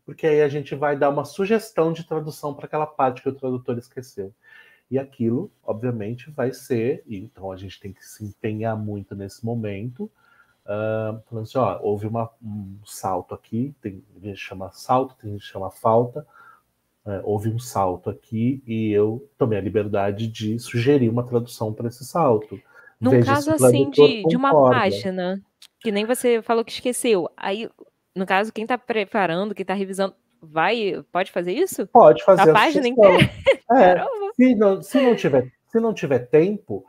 [0.04, 3.34] Porque aí a gente vai dar uma sugestão de tradução para aquela parte que o
[3.34, 4.34] tradutor esqueceu.
[4.90, 10.10] E aquilo, obviamente, vai ser, então a gente tem que se empenhar muito nesse momento,
[10.66, 15.46] uh, falando assim, ó, houve uma, um salto aqui, tem gente chama salto, tem gente
[15.46, 16.26] chama falta,
[17.06, 21.88] é, houve um salto aqui e eu tomei a liberdade de sugerir uma tradução para
[21.88, 22.58] esse salto.
[23.00, 25.42] Num Veja caso assim de, de uma página,
[25.80, 27.68] que nem você falou que esqueceu, aí,
[28.16, 31.86] no caso, quem está preparando, quem está revisando, vai, pode fazer isso?
[31.88, 32.50] Pode fazer.
[32.50, 33.30] A página inteira?
[33.72, 33.94] É,
[34.36, 36.84] se, não, se, não tiver, se não tiver tempo,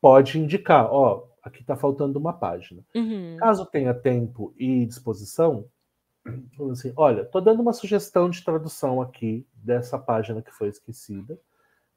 [0.00, 2.82] pode indicar, ó, aqui está faltando uma página.
[2.94, 3.36] Uhum.
[3.38, 5.64] Caso tenha tempo e disposição,
[6.72, 11.38] assim, olha, estou dando uma sugestão de tradução aqui dessa página que foi esquecida.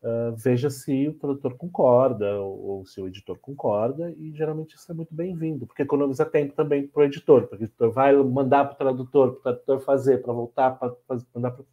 [0.02, 4.91] Uh, veja se o tradutor concorda ou, ou, se o editor concorda, e geralmente isso
[4.91, 8.65] é muito bem-vindo, porque economiza tempo também para o editor, porque o editor vai mandar
[8.65, 10.93] para o tradutor, para o tradutor fazer, para voltar, para
[11.34, 11.63] mandar para.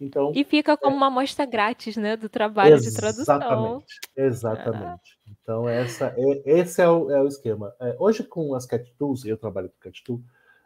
[0.00, 0.96] Então, e fica como é...
[0.96, 3.36] uma amostra grátis né, do trabalho exatamente, de tradução.
[3.36, 5.18] Exatamente, exatamente.
[5.18, 5.30] Ah.
[5.42, 7.74] Então, essa, é, esse é o, é o esquema.
[7.78, 10.22] É, hoje, com as Cat Tools, eu trabalho com Cat Tool,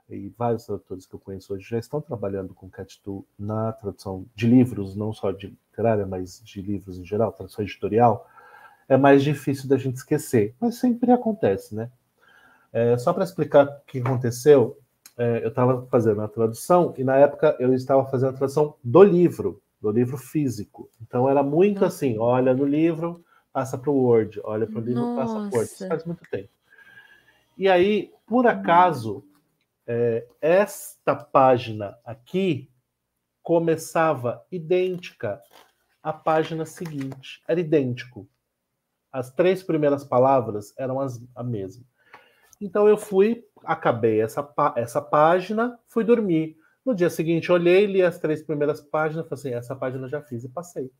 [0.08, 4.46] e vários tradutores que eu conheço hoje já estão trabalhando com CatTool na tradução de
[4.46, 8.28] livros, não só de literária, mas de livros em geral, tradução editorial,
[8.88, 11.90] é mais difícil da gente esquecer, mas sempre acontece, né?
[12.72, 14.78] É, só para explicar o que aconteceu,
[15.16, 19.02] é, eu estava fazendo a tradução e na época eu estava fazendo a tradução do
[19.02, 20.90] livro, do livro físico.
[21.00, 21.86] Então era muito Nossa.
[21.86, 25.16] assim: olha no livro, passa para o Word, olha para o livro, Nossa.
[25.16, 25.72] passa para o Word.
[25.72, 26.50] Isso faz muito tempo.
[27.56, 29.24] E aí, por acaso,
[29.86, 32.70] é, esta página aqui
[33.42, 35.40] começava idêntica
[36.02, 37.42] a página seguinte.
[37.46, 38.28] Era idêntico.
[39.12, 41.84] As três primeiras palavras eram as, a mesma.
[42.60, 46.56] Então eu fui, acabei essa, essa página, fui dormir.
[46.84, 50.44] No dia seguinte, olhei, li as três primeiras páginas, falei assim: essa página já fiz
[50.44, 50.90] e passei.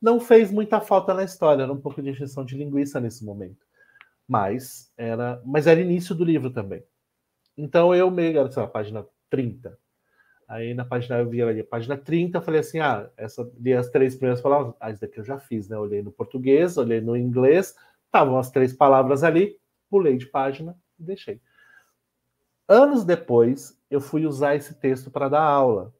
[0.00, 3.64] Não fez muita falta na história, era um pouco de injeção de linguiça nesse momento.
[4.26, 6.84] Mas era, mas era início do livro também.
[7.56, 9.78] Então eu meio, era, sei lá, página 30.
[10.48, 13.88] Aí na página eu vi ali, página 30, eu falei assim: ah, essa, li as
[13.88, 15.78] três primeiras palavras, ah, isso daqui eu já fiz, né?
[15.78, 21.04] Olhei no português, olhei no inglês, estavam as três palavras ali, pulei de página e
[21.04, 21.40] deixei.
[22.68, 25.94] Anos depois, eu fui usar esse texto para dar aula.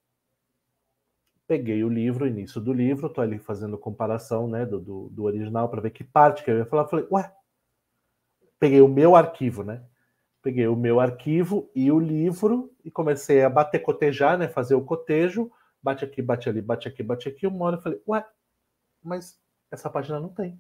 [1.47, 5.25] Peguei o livro, o início do livro, estou ali fazendo comparação né, do, do, do
[5.25, 6.89] original para ver que parte que eu ia falar.
[6.89, 7.31] Falei, ué,
[8.59, 9.83] peguei o meu arquivo, né?
[10.43, 14.49] Peguei o meu arquivo e o livro e comecei a bater, cotejar, né?
[14.49, 15.51] Fazer o cotejo,
[15.83, 17.47] bate aqui, bate ali, bate aqui, bate aqui.
[17.47, 18.25] Uma hora eu falei, ué,
[19.03, 19.39] mas
[19.71, 20.59] essa página não tem.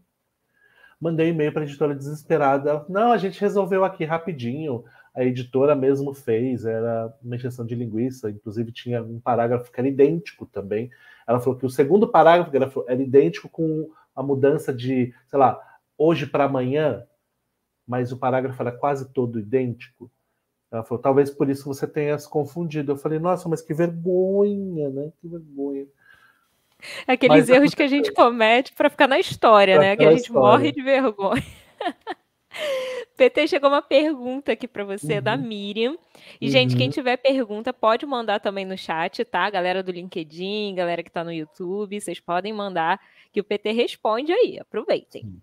[1.01, 2.87] Mandei e-mail para a editora desesperada.
[2.88, 8.31] Não, a gente resolveu aqui rapidinho a editora mesmo fez, era uma injeção de linguiça,
[8.31, 10.90] inclusive tinha um parágrafo que era idêntico também.
[11.27, 15.61] Ela falou que o segundo parágrafo era idêntico com a mudança de, sei lá,
[15.99, 17.05] hoje para amanhã,
[17.87, 20.11] mas o parágrafo era quase todo idêntico.
[20.71, 22.92] Ela falou, talvez por isso você tenha se confundido.
[22.92, 25.12] Eu falei, nossa, mas que vergonha, né?
[25.21, 25.87] Que vergonha.
[27.07, 29.97] Aqueles mas, erros que a gente comete para ficar na história, né?
[29.97, 30.40] Que a gente história.
[30.40, 31.45] morre de vergonha.
[33.16, 35.23] PT chegou uma pergunta aqui para você uhum.
[35.23, 35.97] da Miriam.
[36.40, 36.53] E, uhum.
[36.53, 36.92] gente, quem uhum.
[36.92, 39.49] tiver pergunta, pode mandar também no chat, tá?
[39.51, 43.01] Galera do LinkedIn, galera que tá no YouTube, vocês podem mandar
[43.33, 44.59] que o PT responde aí.
[44.59, 45.40] Aproveitem.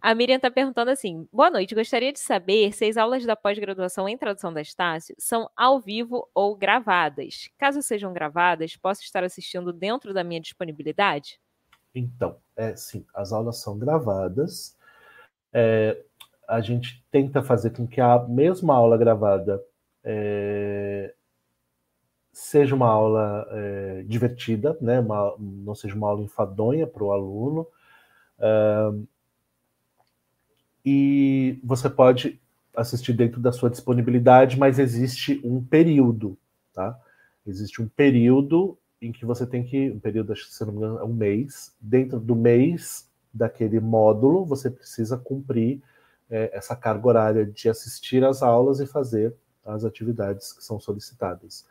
[0.00, 4.08] A Miriam está perguntando assim: boa noite, gostaria de saber se as aulas da pós-graduação
[4.08, 7.50] em tradução da Estácio são ao vivo ou gravadas.
[7.58, 11.40] Caso sejam gravadas, posso estar assistindo dentro da minha disponibilidade?
[11.94, 14.76] Então, é sim, as aulas são gravadas.
[15.52, 16.04] É,
[16.46, 19.62] a gente tenta fazer com que a mesma aula gravada
[20.04, 21.14] é,
[22.32, 25.00] seja uma aula é, divertida, né?
[25.00, 27.66] Uma, não seja uma aula enfadonha para o aluno.
[30.86, 32.40] E você pode
[32.72, 36.38] assistir dentro da sua disponibilidade, mas existe um período,
[36.72, 36.96] tá?
[37.44, 40.78] Existe um período em que você tem que, um período, acho que se não me
[40.78, 41.74] engano, é um mês.
[41.80, 45.82] Dentro do mês daquele módulo, você precisa cumprir
[46.30, 51.66] é, essa carga horária de assistir às aulas e fazer as atividades que são solicitadas.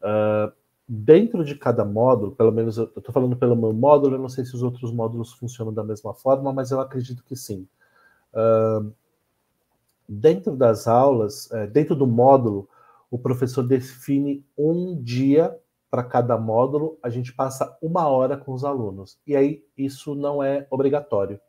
[0.00, 0.52] Uh,
[0.86, 4.44] dentro de cada módulo, pelo menos eu estou falando pelo meu módulo, eu não sei
[4.44, 7.66] se os outros módulos funcionam da mesma forma, mas eu acredito que sim.
[10.08, 12.68] Dentro das aulas, é, dentro do módulo,
[13.10, 15.56] o professor define um dia
[15.90, 19.18] para cada módulo, a gente passa uma hora com os alunos.
[19.26, 21.40] E aí isso não é obrigatório,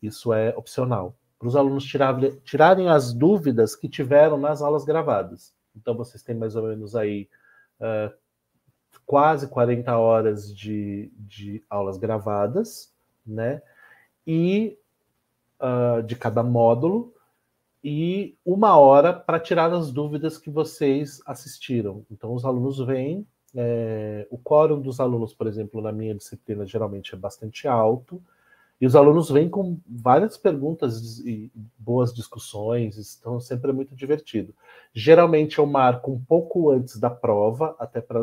[0.00, 5.52] isso é opcional para os alunos tirarem, tirarem as dúvidas que tiveram nas aulas gravadas.
[5.74, 7.28] Então, vocês têm mais ou menos aí
[7.80, 8.14] uh,
[9.04, 12.94] quase 40 horas de, de aulas gravadas,
[13.26, 13.60] né?
[14.24, 14.78] E
[15.62, 17.14] uh, de cada módulo,
[17.84, 22.04] e uma hora para tirar as dúvidas que vocês assistiram.
[22.10, 23.26] Então, os alunos vêm.
[23.54, 28.22] É, o quórum dos alunos, por exemplo, na minha disciplina, geralmente é bastante alto.
[28.80, 34.52] E os alunos vêm com várias perguntas e boas discussões, então sempre é muito divertido.
[34.92, 38.22] Geralmente eu marco um pouco antes da prova, até para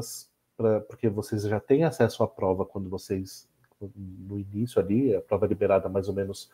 [0.89, 3.47] porque vocês já têm acesso à prova quando vocês
[3.95, 6.49] no início ali, a prova liberada mais ou menos,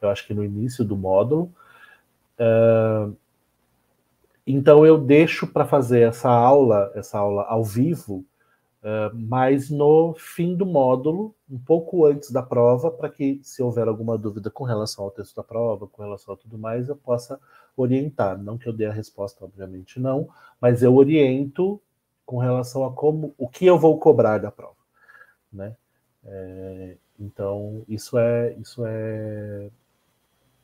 [0.00, 1.52] eu acho que no início do módulo.
[2.38, 3.14] Uh,
[4.46, 8.24] então eu deixo para fazer essa aula, essa aula ao vivo,
[8.80, 13.86] Uh, mas no fim do módulo, um pouco antes da prova, para que, se houver
[13.86, 17.38] alguma dúvida com relação ao texto da prova, com relação a tudo mais, eu possa
[17.76, 18.38] orientar.
[18.38, 21.80] Não que eu dê a resposta, obviamente não, mas eu oriento
[22.24, 24.76] com relação a como, o que eu vou cobrar da prova,
[25.52, 25.76] né?
[26.24, 29.70] É, então isso é isso é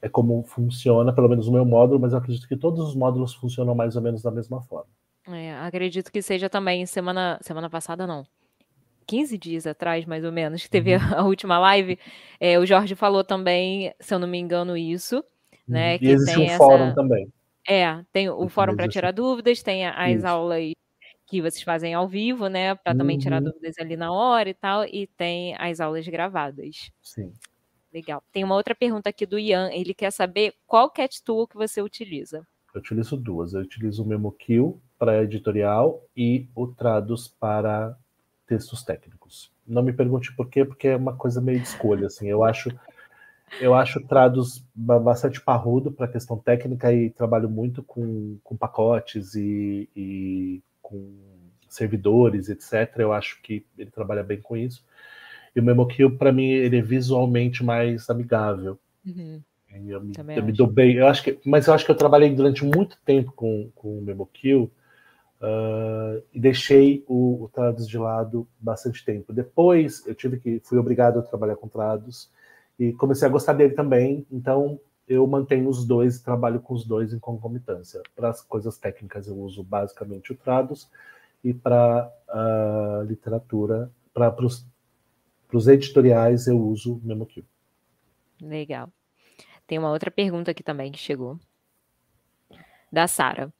[0.07, 3.35] é como funciona, pelo menos o meu módulo, mas eu acredito que todos os módulos
[3.35, 4.89] funcionam mais ou menos da mesma forma.
[5.29, 8.25] É, acredito que seja também semana, semana passada, não.
[9.07, 11.01] 15 dias atrás, mais ou menos, que teve uhum.
[11.15, 11.99] a última live.
[12.41, 15.23] É, o Jorge falou também, se eu não me engano, isso.
[15.67, 15.99] Né, uhum.
[15.99, 16.59] que e existe um essa...
[16.59, 17.29] fórum também.
[17.69, 20.27] É, tem o fórum para tirar dúvidas, tem as isso.
[20.27, 20.71] aulas
[21.27, 22.99] que vocês fazem ao vivo, né, para uhum.
[22.99, 23.51] também tirar uhum.
[23.51, 26.93] dúvidas ali na hora e tal, e tem as aulas gravadas.
[27.03, 27.33] Sim.
[27.97, 28.22] Legal.
[28.30, 31.80] Tem uma outra pergunta aqui do Ian, ele quer saber qual cat tool que você
[31.80, 32.47] utiliza.
[32.74, 33.55] Eu utilizo duas.
[33.55, 37.97] Eu utilizo o MemoKill para editorial e o Tradus para
[38.47, 39.51] textos técnicos.
[39.66, 42.28] não me pergunte por quê, porque é uma coisa meio de escolha, assim.
[42.28, 42.70] Eu acho
[43.62, 49.88] eu acho Trados bastante parrudo para questão técnica e trabalho muito com, com pacotes e,
[49.97, 51.14] e, com
[51.66, 52.92] servidores, etc.
[52.99, 54.84] Eu acho que ele trabalha bem com isso.
[55.57, 58.79] E o MemoKill, para mim, ele é visualmente mais amigável.
[59.07, 59.41] Uhum.
[59.87, 60.97] Eu, me, eu me, dou bem.
[60.97, 64.03] Eu acho que, mas eu acho que eu trabalhei durante muito tempo com, com o
[64.03, 64.71] MemoKill
[65.41, 69.33] uh, e deixei o, o Trados de lado bastante tempo.
[69.33, 72.31] Depois eu tive que fui obrigado a trabalhar com Trados
[72.79, 74.27] e comecei a gostar dele também.
[74.31, 74.79] Então
[75.09, 78.03] eu mantenho os dois, trabalho com os dois em concomitância.
[78.15, 80.91] Para as coisas técnicas eu uso basicamente o Trados
[81.45, 84.67] e para a uh, literatura, para os
[85.68, 87.44] editoriais eu uso o MemoQ.
[88.40, 88.88] Legal.
[89.66, 91.38] Tem uma outra pergunta aqui também que chegou
[92.92, 93.53] da Sara.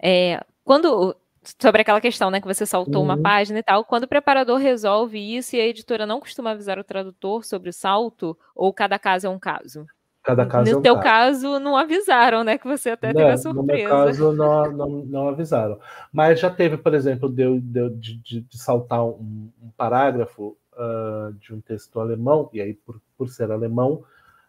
[0.00, 1.16] É, quando
[1.60, 3.04] sobre aquela questão, né, que você saltou uhum.
[3.04, 6.78] uma página e tal, quando o preparador resolve isso e a editora não costuma avisar
[6.78, 9.86] o tradutor sobre o salto, ou cada caso é um caso?
[10.22, 11.42] Cada caso no é um teu caso.
[11.42, 12.56] caso, não avisaram, né?
[12.56, 13.88] Que você até não, teve a surpresa.
[13.88, 15.80] No meu caso, não, não, não, avisaram.
[16.12, 21.54] Mas já teve, por exemplo, de, de, de, de saltar um, um parágrafo uh, de
[21.54, 24.04] um texto alemão, e aí, por, por ser alemão,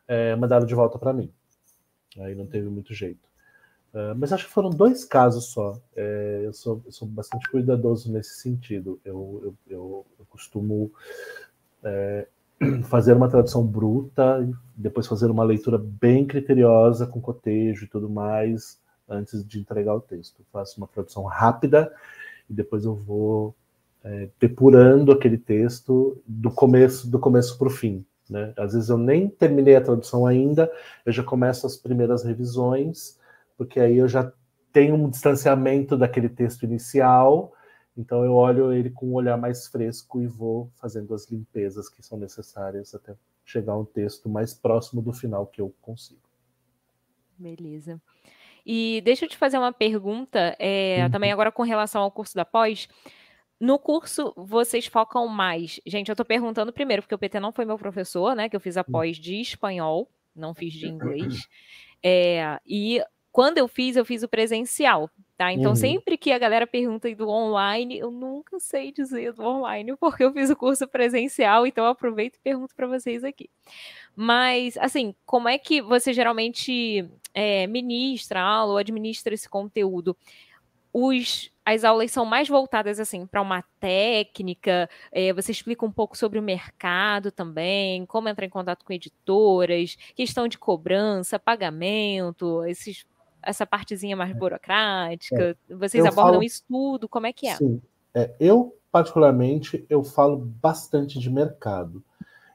[0.07, 1.32] é, mandaram de volta para mim.
[2.19, 3.28] Aí não teve muito jeito.
[3.93, 5.80] Uh, mas acho que foram dois casos só.
[5.95, 8.99] É, eu, sou, eu, sou, bastante cuidadoso nesse sentido.
[9.05, 10.91] Eu, eu, eu, costumo
[11.84, 12.28] é,
[12.86, 18.82] fazer uma tradução bruta, depois fazer uma leitura bem criteriosa, com cotejo e tudo mais,
[19.07, 20.39] antes de entregar o texto.
[20.39, 21.93] Eu faço uma tradução rápida
[22.49, 23.55] e depois eu vou
[24.04, 28.06] é, depurando aquele texto do começo do começo para o fim.
[28.30, 28.54] Né?
[28.58, 30.72] Às vezes eu nem terminei a tradução ainda,
[31.06, 33.18] eu já começo as primeiras revisões
[33.58, 34.32] porque aí eu já
[34.72, 37.54] tenho um distanciamento daquele texto inicial,
[37.95, 42.01] então eu olho ele com um olhar mais fresco e vou fazendo as limpezas que
[42.04, 46.22] são necessárias até chegar a um texto mais próximo do final que eu consigo.
[47.38, 48.01] Beleza.
[48.66, 51.12] E deixa eu te fazer uma pergunta, é, uhum.
[51.12, 52.88] também agora com relação ao curso da pós.
[53.60, 55.80] No curso, vocês focam mais.
[55.86, 58.49] Gente, eu estou perguntando primeiro, porque o PT não foi meu professor, né?
[58.49, 59.12] Que eu fiz a hum.
[59.12, 61.47] de espanhol, não fiz de inglês.
[62.04, 63.01] É, e
[63.34, 65.51] quando eu fiz, eu fiz o presencial, tá?
[65.51, 65.76] Então, uhum.
[65.76, 70.32] sempre que a galera pergunta do online, eu nunca sei dizer do online, porque eu
[70.32, 73.49] fiz o curso presencial, então eu aproveito e pergunto para vocês aqui.
[74.16, 80.16] Mas, assim, como é que você geralmente é, ministra aula ou administra esse conteúdo?
[80.94, 84.88] Os, as aulas são mais voltadas assim para uma técnica.
[85.12, 89.98] É, você explica um pouco sobre o mercado também, como entrar em contato com editoras,
[90.16, 93.06] questão de cobrança, pagamento, esses
[93.46, 94.34] essa partezinha mais é.
[94.34, 95.58] burocrática?
[95.70, 95.76] É.
[95.76, 96.44] Vocês eu abordam falo...
[96.44, 97.10] isso tudo?
[97.10, 97.56] Como é que é?
[97.56, 97.82] Sim.
[98.14, 102.04] É, eu, particularmente, eu falo bastante de mercado.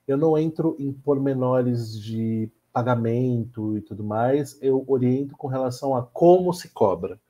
[0.07, 6.03] Eu não entro em pormenores de pagamento e tudo mais, eu oriento com relação a
[6.03, 7.21] como se cobra,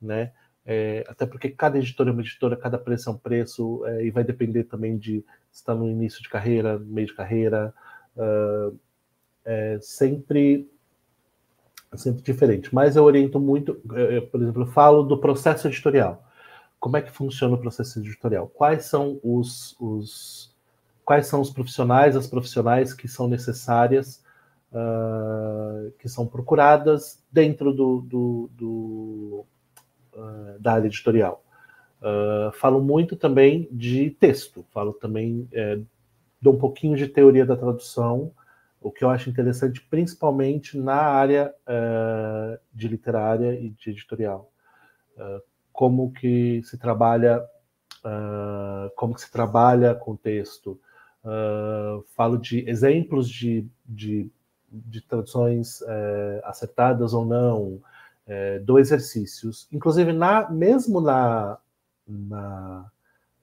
[0.00, 0.32] né?
[0.72, 4.10] É, até porque cada editora é uma editora, cada preço é um preço, é, e
[4.12, 5.18] vai depender também de
[5.50, 7.74] se está no início de carreira, meio de carreira.
[8.16, 8.78] Uh,
[9.44, 10.70] é, sempre
[11.92, 12.72] é sempre diferente.
[12.72, 16.24] Mas eu oriento muito, eu, por exemplo, eu falo do processo editorial.
[16.78, 18.46] Como é que funciona o processo editorial?
[18.46, 20.54] Quais são os, os
[21.04, 24.22] quais são os profissionais, as profissionais que são necessárias,
[24.72, 29.46] uh, que são procuradas dentro do, do, do
[30.20, 31.42] uh, da área editorial.
[32.00, 35.78] Uh, falo muito também de texto, falo também, é,
[36.40, 38.32] dou um pouquinho de teoria da tradução,
[38.80, 44.50] o que eu acho interessante, principalmente na área uh, de literária e de editorial.
[45.14, 47.42] Uh, como que se trabalha,
[48.96, 50.78] como que se trabalha com texto.
[52.14, 54.30] falo de exemplos de, de,
[54.70, 55.80] de traduções
[56.44, 57.80] acertadas ou não,
[58.64, 59.66] do exercícios.
[59.72, 61.58] Inclusive, na, mesmo na,
[62.06, 62.90] na,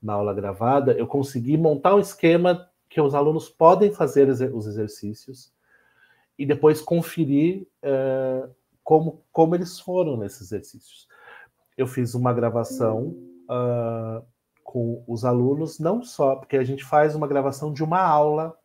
[0.02, 5.52] na aula gravada, eu consegui montar um esquema que os alunos podem fazer os exercícios
[6.38, 8.50] e depois conferir uh,
[8.84, 11.08] como, como eles foram nesses exercícios.
[11.76, 13.16] Eu fiz uma gravação
[13.50, 14.26] uh,
[14.64, 18.58] com os alunos, não só porque a gente faz uma gravação de uma aula,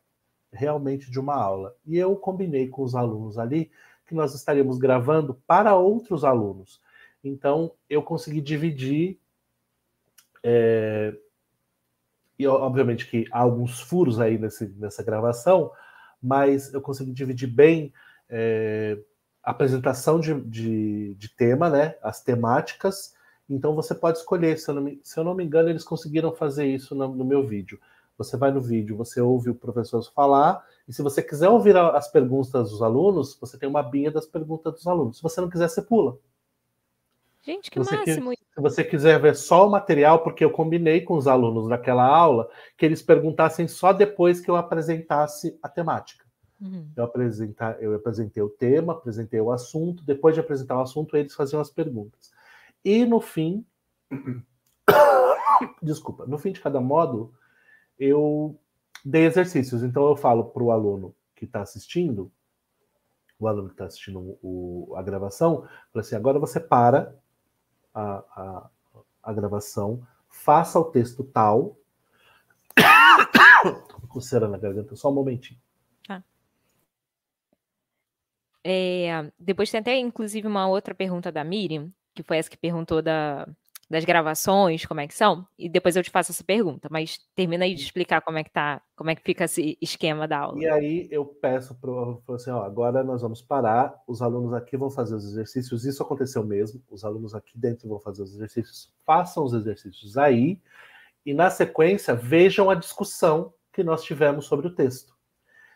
[0.51, 3.71] realmente de uma aula, e eu combinei com os alunos ali
[4.13, 6.79] que nós estaríamos gravando para outros alunos.
[7.23, 9.19] Então, eu consegui dividir
[10.43, 11.15] é,
[12.37, 15.71] e obviamente que há alguns furos aí nesse, nessa gravação,
[16.21, 17.91] mas eu consegui dividir bem
[18.29, 18.99] é,
[19.41, 23.15] a apresentação de, de, de, tema, né, as temáticas.
[23.49, 26.31] Então você pode escolher, se eu não me, se eu não me engano, eles conseguiram
[26.33, 27.79] fazer isso no, no meu vídeo.
[28.17, 32.11] Você vai no vídeo, você ouve o professor falar, e se você quiser ouvir as
[32.11, 35.17] perguntas dos alunos, você tem uma binha das perguntas dos alunos.
[35.17, 36.17] Se você não quiser, você pula.
[37.41, 38.31] Gente, que se máximo!
[38.31, 42.49] se você quiser ver só o material, porque eu combinei com os alunos daquela aula
[42.77, 46.23] que eles perguntassem só depois que eu apresentasse a temática.
[46.61, 46.89] Uhum.
[46.95, 51.35] Eu, apresentar, eu apresentei o tema, apresentei o assunto, depois de apresentar o assunto, eles
[51.35, 52.31] faziam as perguntas.
[52.85, 53.65] E no fim,
[55.83, 57.33] desculpa, no fim de cada módulo,
[57.97, 58.59] eu
[59.03, 59.83] dei exercícios.
[59.83, 62.31] Então eu falo para o aluno que está assistindo,
[63.39, 67.15] o aluno que está assistindo o, a gravação, fala assim: agora você para
[67.93, 68.69] a, a,
[69.21, 71.77] a gravação, faça o texto tal.
[74.09, 75.59] Coceira na garganta, só um momentinho.
[76.07, 76.23] Tá.
[78.63, 83.01] É, depois tem até, inclusive, uma outra pergunta da Miriam, que foi essa que perguntou
[83.01, 83.47] da,
[83.93, 87.63] das gravações, como é que são, e depois eu te faço essa pergunta, mas termina
[87.63, 90.59] aí de explicar como é que tá, como é que fica esse esquema da aula.
[90.59, 94.75] E aí eu peço para o assim, ó, agora nós vamos parar, os alunos aqui
[94.75, 98.91] vão fazer os exercícios, isso aconteceu mesmo, os alunos aqui dentro vão fazer os exercícios,
[99.05, 100.59] façam os exercícios aí,
[101.23, 105.13] e na sequência vejam a discussão que nós tivemos sobre o texto.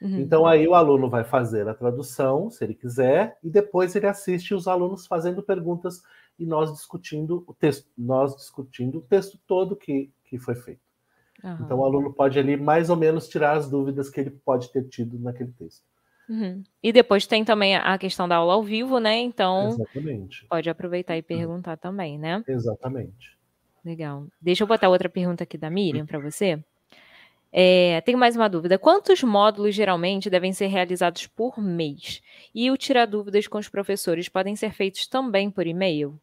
[0.01, 0.20] Uhum.
[0.20, 4.55] Então aí o aluno vai fazer a tradução, se ele quiser, e depois ele assiste
[4.55, 6.01] os alunos fazendo perguntas
[6.40, 10.82] e nós discutindo o texto, nós discutindo o texto todo que, que foi feito.
[11.44, 11.58] Uhum.
[11.62, 14.88] Então o aluno pode ali mais ou menos tirar as dúvidas que ele pode ter
[14.88, 15.84] tido naquele texto.
[16.30, 16.64] Uhum.
[16.84, 19.18] E depois tem também a questão da aula ao vivo, né?
[19.18, 20.46] Então Exatamente.
[20.48, 21.78] pode aproveitar e perguntar uhum.
[21.78, 22.44] também, né?
[22.48, 23.38] Exatamente.
[23.86, 24.28] Legal.
[24.42, 26.62] Deixa eu botar outra pergunta aqui da Miriam para você.
[27.52, 28.78] É, tenho mais uma dúvida.
[28.78, 32.22] Quantos módulos geralmente devem ser realizados por mês?
[32.54, 36.20] E o tirar dúvidas com os professores podem ser feitos também por e-mail?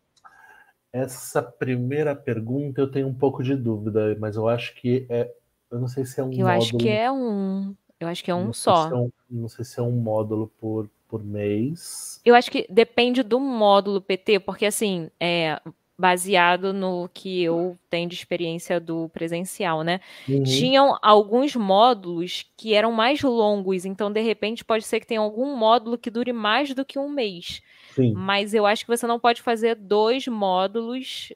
[0.94, 5.28] Essa primeira pergunta eu tenho um pouco de dúvida, mas eu acho que é.
[5.68, 6.52] Eu não sei se é um eu módulo.
[6.52, 7.74] Eu acho que é um.
[7.98, 8.86] Eu acho que é um só.
[8.86, 12.20] Se é um, não sei se é um módulo por, por mês.
[12.24, 15.60] Eu acho que depende do módulo PT, porque assim, é,
[15.96, 20.00] baseado no que eu tenho de experiência do presencial, né?
[20.28, 20.42] Uhum.
[20.42, 25.56] Tinham alguns módulos que eram mais longos, então de repente pode ser que tenha algum
[25.56, 27.62] módulo que dure mais do que um mês.
[27.94, 28.12] Sim.
[28.12, 31.32] Mas eu acho que você não pode fazer dois módulos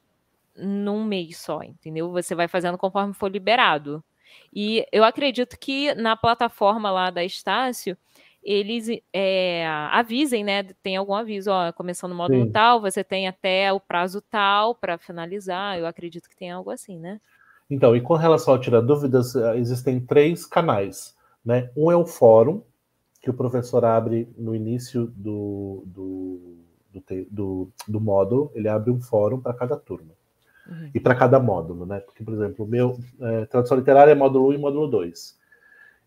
[0.55, 2.11] num mês só, entendeu?
[2.11, 4.03] Você vai fazendo conforme for liberado.
[4.53, 7.97] E eu acredito que na plataforma lá da Estácio,
[8.43, 10.63] eles é, avisem, né?
[10.81, 12.51] Tem algum aviso, ó, começando o módulo Sim.
[12.51, 15.77] tal, você tem até o prazo tal para finalizar.
[15.77, 17.19] Eu acredito que tem algo assim, né?
[17.69, 21.15] Então, e com relação ao tirar dúvidas, eh, existem três canais,
[21.45, 21.69] né?
[21.77, 22.63] Um é o fórum,
[23.21, 26.57] que o professor abre no início do, do,
[26.91, 30.13] do, do, do módulo, ele abre um fórum para cada turma.
[30.67, 30.91] Uhum.
[30.93, 31.99] E para cada módulo, né?
[31.99, 35.37] Porque, por exemplo, o meu é, tradução literária é módulo 1 e módulo 2.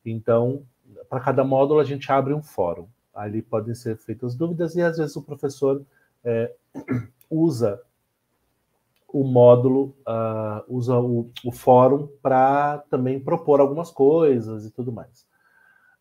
[0.05, 0.65] Então,
[1.09, 2.87] para cada módulo a gente abre um fórum.
[3.15, 5.83] Ali podem ser feitas dúvidas e às vezes o professor
[6.25, 6.55] é,
[7.31, 7.81] usa
[9.09, 15.27] o módulo, uh, usa o, o fórum para também propor algumas coisas e tudo mais.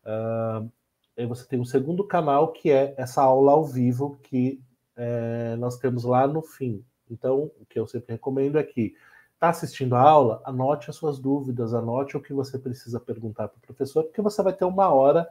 [0.02, 0.70] Uh,
[1.16, 4.60] Aí você tem um segundo canal que é essa aula ao vivo que
[4.96, 6.84] é, nós temos lá no fim.
[7.10, 8.94] Então, o que eu sempre recomendo é que
[9.42, 13.58] está assistindo a aula, anote as suas dúvidas, anote o que você precisa perguntar para
[13.58, 15.28] o professor, porque você vai ter uma hora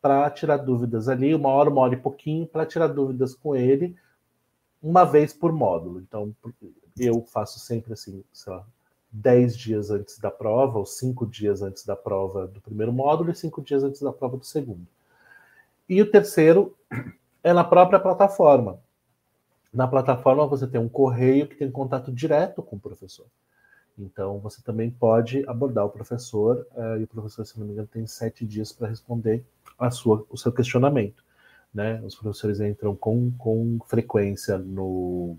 [0.00, 3.94] para tirar dúvidas ali, uma hora, uma hora e pouquinho, para tirar dúvidas com ele,
[4.82, 6.00] uma vez por módulo.
[6.00, 6.34] Então,
[6.98, 8.64] eu faço sempre assim, sei lá,
[9.12, 13.34] 10 dias antes da prova, ou 5 dias antes da prova do primeiro módulo e
[13.34, 14.86] 5 dias antes da prova do segundo.
[15.86, 16.74] E o terceiro
[17.44, 18.78] é na própria plataforma.
[19.72, 23.26] Na plataforma você tem um correio que tem contato direto com o professor.
[23.98, 27.88] Então você também pode abordar o professor uh, e o professor, se não me engano,
[27.88, 29.44] tem sete dias para responder
[29.78, 31.24] a sua, o seu questionamento.
[31.72, 32.00] Né?
[32.04, 35.36] Os professores entram com, com frequência no,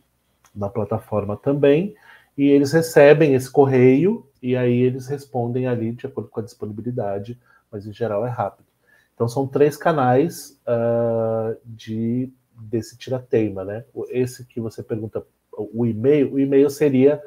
[0.54, 1.96] na plataforma também
[2.38, 7.40] e eles recebem esse correio e aí eles respondem ali de acordo com a disponibilidade,
[7.72, 8.68] mas em geral é rápido.
[9.14, 13.86] Então são três canais uh, de desse tirateima, né?
[14.10, 17.22] Esse que você pergunta, o e-mail, o e-mail seria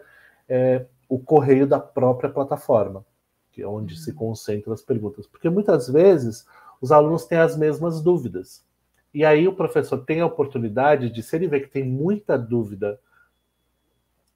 [0.48, 3.04] é, o correio da própria plataforma,
[3.52, 4.00] que é onde uhum.
[4.00, 6.46] se concentram as perguntas, porque muitas vezes
[6.80, 8.64] os alunos têm as mesmas dúvidas.
[9.12, 12.98] E aí o professor tem a oportunidade de, se ele vê que tem muita dúvida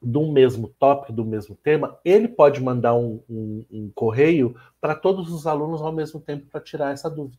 [0.03, 5.33] do mesmo tópico, do mesmo tema, ele pode mandar um, um, um correio para todos
[5.33, 7.39] os alunos ao mesmo tempo para tirar essa dúvida.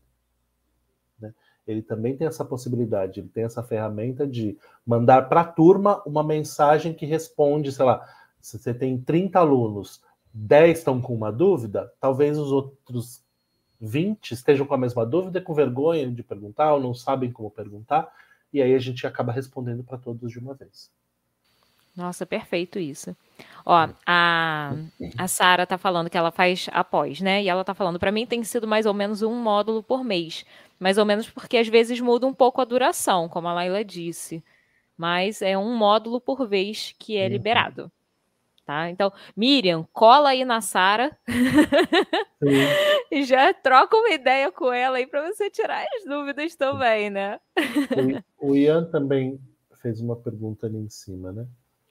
[1.20, 1.34] Né?
[1.68, 6.24] Ele também tem essa possibilidade, ele tem essa ferramenta de mandar para a turma uma
[6.24, 8.08] mensagem que responde, sei lá,
[8.40, 10.02] se você tem 30 alunos,
[10.34, 13.24] 10 estão com uma dúvida, talvez os outros
[13.82, 18.12] 20 estejam com a mesma dúvida, com vergonha de perguntar ou não sabem como perguntar,
[18.54, 20.92] e aí a gente acaba respondendo para todos de uma vez.
[21.96, 23.16] Nossa, perfeito isso.
[23.66, 24.74] Ó, a,
[25.18, 27.42] a Sara tá falando que ela faz após, né?
[27.42, 30.46] E ela tá falando, para mim tem sido mais ou menos um módulo por mês.
[30.80, 34.44] Mais ou menos porque às vezes muda um pouco a duração, como a Laila disse.
[34.98, 37.30] Mas é um módulo por vez que é uhum.
[37.30, 37.92] liberado.
[38.66, 38.90] Tá?
[38.90, 41.16] Então, Miriam, cola aí na Sara
[43.12, 47.40] e já troca uma ideia com ela aí para você tirar as dúvidas também, né?
[48.40, 49.40] o Ian também
[49.84, 51.46] fez uma pergunta ali em cima, né?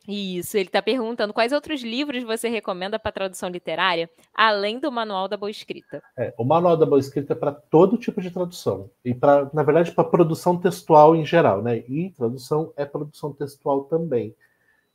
[0.07, 5.29] Isso, ele está perguntando quais outros livros você recomenda para tradução literária, além do Manual
[5.29, 6.03] da Boa Escrita.
[6.17, 9.63] É, o Manual da Boa Escrita é para todo tipo de tradução e para, na
[9.63, 11.79] verdade, para produção textual em geral, né?
[11.89, 14.35] E tradução é produção textual também.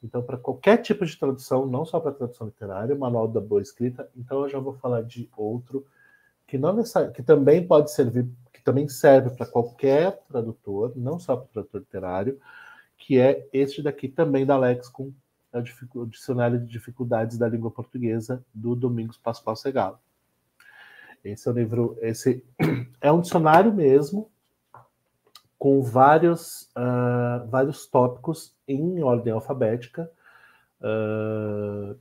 [0.03, 3.61] Então, para qualquer tipo de tradução, não só para tradução literária, o Manual da Boa
[3.61, 4.07] Escrita.
[4.15, 5.85] Então, eu já vou falar de outro
[6.47, 6.81] que não
[7.13, 12.39] que também pode servir, que também serve para qualquer tradutor, não só para tradutor literário
[12.99, 15.11] que é este daqui também da Lexicon,
[15.51, 15.57] é
[15.95, 19.97] o Dicionário de Dificuldades da Língua Portuguesa, do Domingos Pascoal Segalo.
[21.23, 22.45] Esse é o livro, esse
[23.01, 24.29] é um dicionário mesmo,
[25.57, 30.09] com vários, uh, vários tópicos em ordem alfabética,
[30.81, 31.97] uh,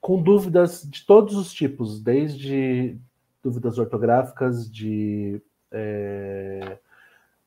[0.00, 2.98] com dúvidas de todos os tipos, desde
[3.42, 6.78] dúvidas ortográficas, de é,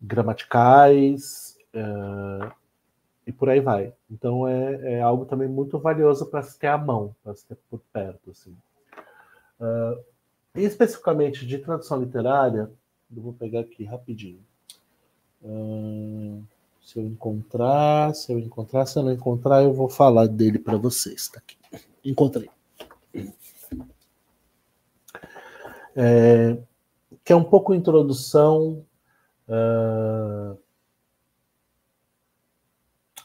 [0.01, 2.51] gramaticais, Uh,
[3.27, 3.93] e por aí vai.
[4.09, 7.57] Então é, é algo também muito valioso para se ter à mão, para se ter
[7.69, 8.31] por perto.
[8.31, 8.55] Assim.
[9.59, 10.03] Uh,
[10.55, 12.71] especificamente de tradução literária,
[13.15, 14.39] eu vou pegar aqui rapidinho.
[15.43, 16.43] Uh,
[16.81, 20.77] se eu encontrar, se eu encontrar, se eu não encontrar, eu vou falar dele para
[20.77, 21.27] vocês.
[21.27, 21.57] Tá aqui.
[22.03, 22.49] Encontrei.
[25.95, 26.57] É,
[27.23, 28.85] que é um pouco introdução
[29.47, 30.57] uh,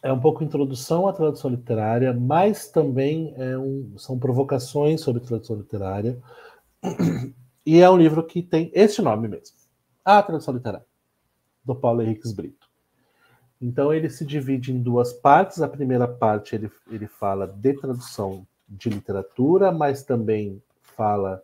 [0.02, 5.56] é um pouco introdução à tradução literária, mas também é um, são provocações sobre tradução
[5.56, 6.18] literária.
[7.64, 9.54] E é um livro que tem esse nome mesmo,
[10.02, 10.86] A Tradução Literária,
[11.62, 12.66] do Paulo Henriques Brito.
[13.60, 15.60] Então ele se divide em duas partes.
[15.60, 20.62] A primeira parte ele, ele fala de tradução de literatura, mas também
[20.96, 21.42] fala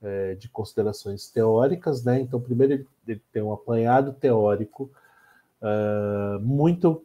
[0.00, 2.18] é, de considerações teóricas, né?
[2.18, 4.90] Então primeiro ele, ele tem um apanhado teórico
[5.60, 7.04] uh, muito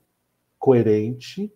[0.64, 1.54] coerente.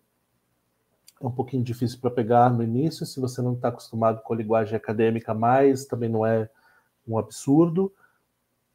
[1.18, 4.36] É um pouquinho difícil para pegar no início, se você não está acostumado com a
[4.36, 6.50] linguagem acadêmica, mas também não é
[7.06, 7.90] um absurdo.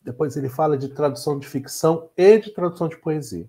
[0.02, 3.48] Depois ele fala de tradução de ficção e de tradução de poesia.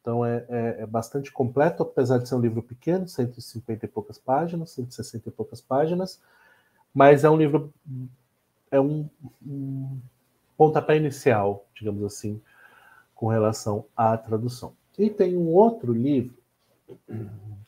[0.00, 4.16] Então é, é, é, bastante completo, apesar de ser um livro pequeno, 150 e poucas
[4.16, 6.18] páginas, 160 e poucas páginas,
[6.94, 7.70] mas é um livro,
[8.70, 9.06] é um,
[9.46, 10.00] um
[10.56, 12.40] pontapé inicial, digamos assim,
[13.14, 14.79] com relação à tradução.
[14.98, 16.34] E tem um outro livro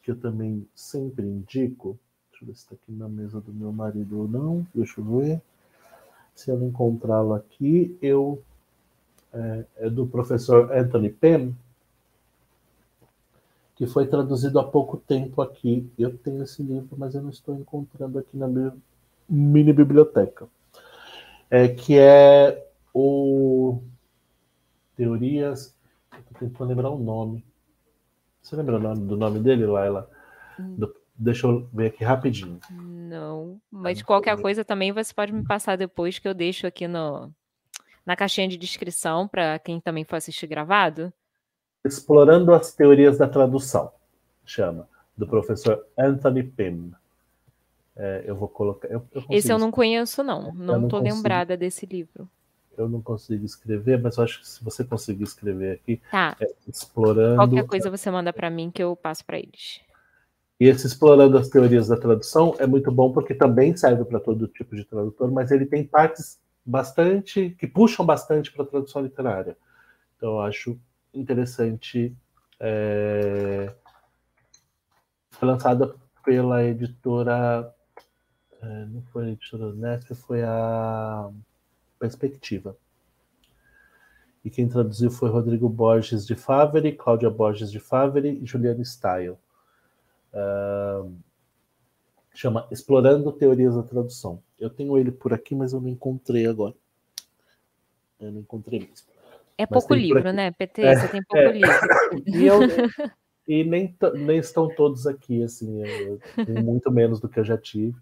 [0.02, 1.98] que eu também sempre indico.
[2.30, 4.66] Deixa eu ver se está aqui na mesa do meu marido ou não.
[4.74, 5.40] Deixa eu ver.
[6.34, 8.42] Se eu encontrá-lo aqui, eu
[9.32, 11.52] é, é, do professor Anthony Penn,
[13.74, 15.90] que foi traduzido há pouco tempo aqui.
[15.98, 18.74] Eu tenho esse livro, mas eu não estou encontrando aqui na minha
[19.28, 20.46] mini biblioteca.
[21.50, 23.78] É, que é o
[24.96, 25.74] Teorias
[26.20, 27.44] Tô tentando lembrar o nome.
[28.40, 30.10] Você lembra do nome dele, Laila?
[30.58, 30.74] Hum.
[30.76, 32.58] Do, deixa eu ver aqui rapidinho.
[32.70, 36.88] Não, mas ah, qualquer coisa também você pode me passar depois que eu deixo aqui
[36.88, 37.30] no,
[38.04, 41.12] na caixinha de descrição para quem também for assistir gravado.
[41.84, 43.92] Explorando as teorias da tradução,
[44.44, 46.92] chama, do professor Anthony Pym.
[47.94, 48.88] É, eu vou colocar.
[48.88, 50.52] Eu, eu Esse eu não conheço, não.
[50.52, 52.28] Não estou lembrada desse livro
[52.76, 56.36] eu não consigo escrever, mas eu acho que se você conseguir escrever aqui, tá.
[56.40, 57.36] é, explorando.
[57.36, 59.80] Qualquer coisa você manda para mim que eu passo para eles.
[60.58, 64.46] E esse explorando as teorias da tradução é muito bom porque também serve para todo
[64.48, 69.56] tipo de tradutor, mas ele tem partes bastante que puxam bastante para a tradução literária.
[70.16, 70.78] Então eu acho
[71.12, 72.16] interessante.
[72.60, 73.72] É...
[75.30, 75.94] Foi lançada
[76.24, 77.74] pela editora.
[78.62, 81.28] É, não foi a editora Nesp, foi a
[82.02, 82.76] perspectiva.
[84.44, 89.38] E quem traduziu foi Rodrigo Borges de Favre, Cláudia Borges de Favre e Juliana Style.
[90.34, 91.14] Uh,
[92.34, 94.42] chama Explorando Teorias da Tradução.
[94.58, 96.74] Eu tenho ele por aqui, mas eu não encontrei agora.
[98.18, 99.06] Eu não encontrei mesmo.
[99.56, 100.82] É pouco livro, né, PT?
[100.82, 101.70] É, Você tem pouco é, livro.
[102.26, 102.58] E eu,
[103.46, 106.20] E nem, nem estão todos aqui, assim, eu,
[106.64, 107.96] muito menos do que eu já tive,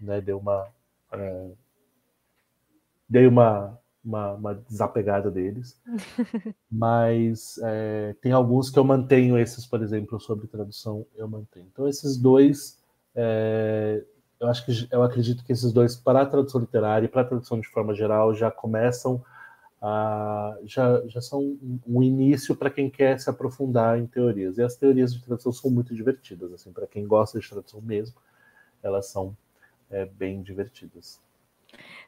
[0.00, 0.20] né?
[0.20, 0.68] Deu uma.
[1.12, 1.50] É,
[3.08, 5.80] dei uma, uma, uma, desapegada deles.
[6.70, 11.66] Mas é, tem alguns que eu mantenho, esses, por exemplo, sobre tradução, eu mantenho.
[11.72, 12.78] Então, esses dois.
[13.14, 14.02] É,
[14.40, 17.24] eu acho que eu acredito que esses dois, para a tradução literária e para a
[17.24, 19.24] tradução de forma geral, já começam
[19.86, 24.56] a, já, já são um início para quem quer se aprofundar em teorias.
[24.56, 28.16] E as teorias de tradução são muito divertidas, assim, para quem gosta de tradução mesmo,
[28.82, 29.36] elas são
[29.90, 31.20] é, bem divertidas.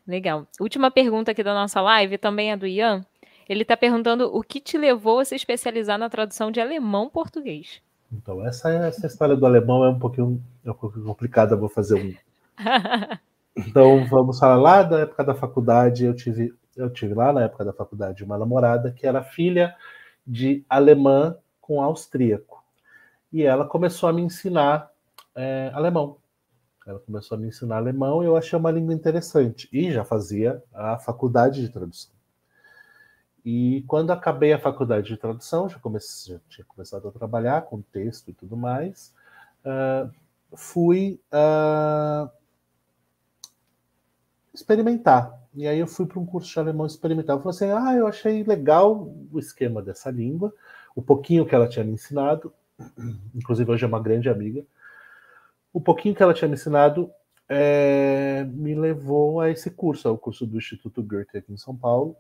[0.07, 0.47] Legal.
[0.61, 3.05] Última pergunta aqui da nossa live também é do Ian.
[3.49, 7.81] Ele está perguntando o que te levou a se especializar na tradução de alemão-português.
[8.13, 11.95] Então, essa, essa história do alemão é um pouquinho, é um pouquinho complicada, vou fazer
[11.95, 12.15] um.
[13.57, 16.05] então, vamos falar lá da época da faculdade.
[16.05, 19.75] Eu tive eu tive lá na época da faculdade uma namorada que era filha
[20.27, 22.63] de alemã com austríaco.
[23.33, 24.91] E ela começou a me ensinar
[25.35, 26.19] é, alemão.
[26.87, 29.69] Ela começou a me ensinar alemão e eu achei uma língua interessante.
[29.73, 32.15] E já fazia a faculdade de tradução.
[33.45, 37.81] E quando acabei a faculdade de tradução, já, comecei, já tinha começado a trabalhar com
[37.81, 39.15] texto e tudo mais,
[39.65, 40.11] uh,
[40.57, 42.31] fui uh,
[44.55, 47.39] experimentar e aí eu fui para um curso de alemão experimental.
[47.39, 50.53] Eu falei assim: ah, eu achei legal o esquema dessa língua,
[50.95, 52.53] o pouquinho que ela tinha me ensinado,
[53.35, 54.63] inclusive hoje é uma grande amiga.
[55.77, 57.11] O pouquinho que ela tinha me ensinado
[57.47, 62.17] é, me levou a esse curso, ao curso do Instituto Goethe aqui em São Paulo.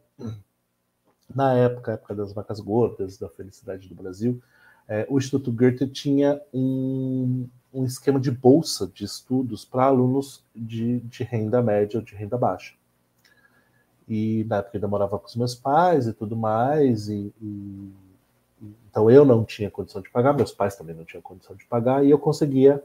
[1.34, 4.42] Na época, época das vacas gordas, da felicidade do Brasil,
[4.86, 11.00] é, o Instituto Goethe tinha um, um esquema de bolsa de estudos para alunos de,
[11.00, 12.74] de renda média ou de renda baixa
[14.06, 17.92] e na época eu morava com os meus pais e tudo mais, e, e,
[18.88, 22.04] então eu não tinha condição de pagar, meus pais também não tinham condição de pagar,
[22.04, 22.82] e eu conseguia,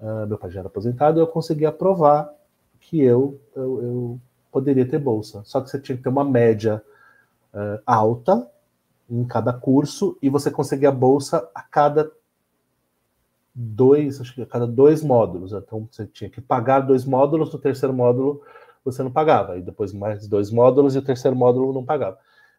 [0.00, 2.32] uh, meu pai já era aposentado, eu conseguia provar
[2.80, 4.20] que eu, eu, eu,
[4.50, 5.42] poderia ter bolsa.
[5.44, 6.82] Só que você tinha que ter uma média
[7.52, 8.48] uh, alta
[9.10, 12.10] em cada curso, e você conseguia bolsa a cada
[13.54, 15.52] dois, acho que a cada dois módulos.
[15.52, 18.42] Então você tinha que pagar dois módulos, no terceiro módulo
[18.84, 19.58] você não pagava.
[19.58, 22.18] E depois mais dois módulos e o terceiro módulo não pagava.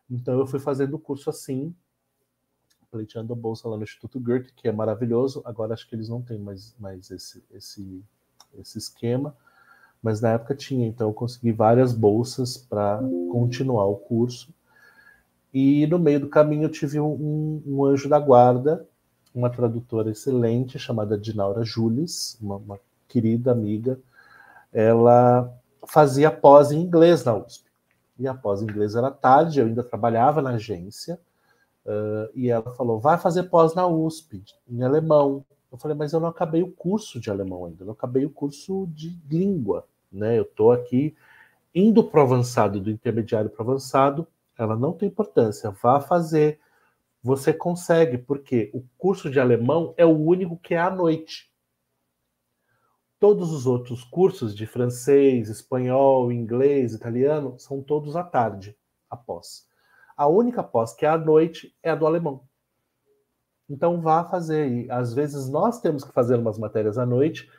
[0.09, 1.73] Então eu fui fazendo o curso assim,
[2.91, 5.41] pleiteando a bolsa lá no Instituto Goethe, que é maravilhoso.
[5.45, 8.03] Agora acho que eles não têm mais, mais esse, esse,
[8.57, 9.35] esse esquema.
[10.01, 12.99] Mas na época tinha, então eu consegui várias bolsas para
[13.31, 14.53] continuar o curso.
[15.53, 18.87] E no meio do caminho eu tive um, um anjo da guarda,
[19.33, 23.99] uma tradutora excelente chamada Dinaura Jules, uma, uma querida amiga.
[24.71, 25.51] Ela
[25.87, 27.65] fazia pós em inglês na USP.
[28.17, 31.19] E a pós em inglês era tarde, eu ainda trabalhava na agência,
[31.85, 35.45] uh, e ela falou: vai fazer pós na USP, em alemão.
[35.71, 38.29] Eu falei, mas eu não acabei o curso de alemão ainda, eu não acabei o
[38.29, 39.85] curso de língua.
[40.11, 40.39] Né?
[40.39, 41.15] Eu estou aqui
[41.73, 44.27] indo para o avançado, do intermediário para o avançado,
[44.57, 46.59] ela não tem importância, vá fazer.
[47.21, 51.49] Você consegue, porque o curso de alemão é o único que é à noite.
[53.19, 58.75] Todos os outros cursos de francês, espanhol, inglês, italiano são todos à tarde,
[59.09, 59.68] após.
[60.19, 62.41] A única pós que é à noite é a do alemão.
[63.69, 64.69] Então vá fazer.
[64.69, 67.49] E às vezes nós temos que fazer umas matérias à noite,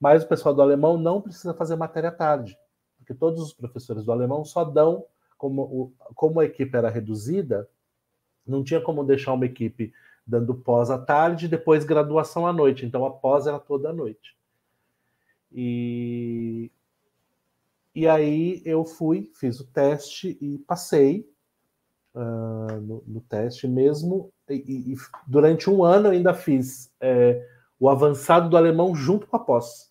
[0.00, 2.58] mas o pessoal do alemão não precisa fazer matéria à tarde,
[2.96, 5.04] porque todos os professores do alemão só dão,
[5.36, 7.70] como, como a equipe era reduzida,
[8.44, 9.92] não tinha como deixar uma equipe
[10.26, 12.84] dando pós à tarde e depois graduação à noite.
[12.84, 14.36] Então a pós era toda à noite.
[15.52, 16.72] E,
[17.94, 21.24] e aí eu fui, fiz o teste e passei
[22.18, 24.32] uh, no, no, teste mesmo.
[24.48, 24.96] E, e,
[25.26, 27.46] durante um ano eu ainda fiz é,
[27.78, 29.88] o avançado do alemão junto com a pós.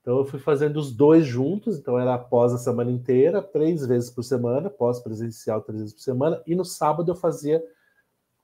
[0.00, 4.08] Então eu fui fazendo os dois juntos, então era após a semana inteira, três vezes
[4.08, 7.62] por semana, pós presencial três vezes por semana, e no sábado eu fazia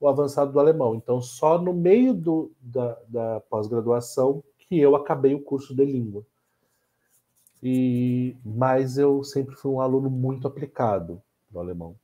[0.00, 0.96] o avançado do alemão.
[0.96, 6.26] Então só no meio do, da, da pós-graduação que eu acabei o curso de língua.
[7.62, 11.94] E mas eu sempre fui um aluno muito aplicado no alemão.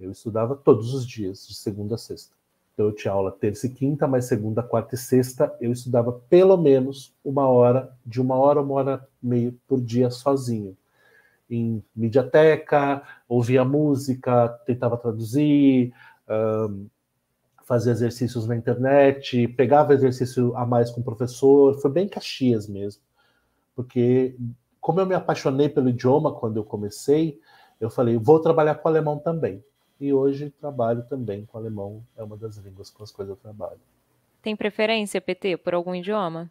[0.00, 2.34] Eu estudava todos os dias, de segunda a sexta.
[2.72, 6.56] Então eu tinha aula terça e quinta, mas segunda, quarta e sexta eu estudava pelo
[6.56, 10.74] menos uma hora, de uma hora, uma hora e meia por dia sozinho.
[11.50, 15.92] Em mediateca, ouvia música, tentava traduzir,
[16.28, 16.86] um,
[17.64, 23.02] fazia exercícios na internet, pegava exercício a mais com o professor, foi bem Caxias mesmo.
[23.76, 24.36] Porque,
[24.80, 27.38] como eu me apaixonei pelo idioma quando eu comecei,
[27.78, 29.62] eu falei, vou trabalhar com alemão também.
[30.00, 33.80] E hoje trabalho também com alemão, é uma das línguas com as quais eu trabalho.
[34.42, 36.50] Tem preferência, PT, por algum idioma?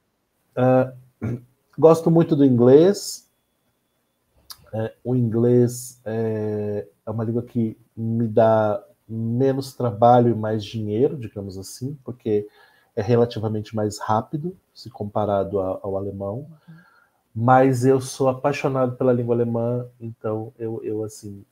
[0.55, 1.41] Uh,
[1.77, 3.27] gosto muito do inglês.
[4.71, 11.17] É, o inglês é, é uma língua que me dá menos trabalho e mais dinheiro,
[11.17, 12.47] digamos assim, porque
[12.95, 16.45] é relativamente mais rápido se comparado ao, ao alemão.
[16.67, 16.75] Uhum.
[17.33, 21.43] Mas eu sou apaixonado pela língua alemã, então eu, eu assim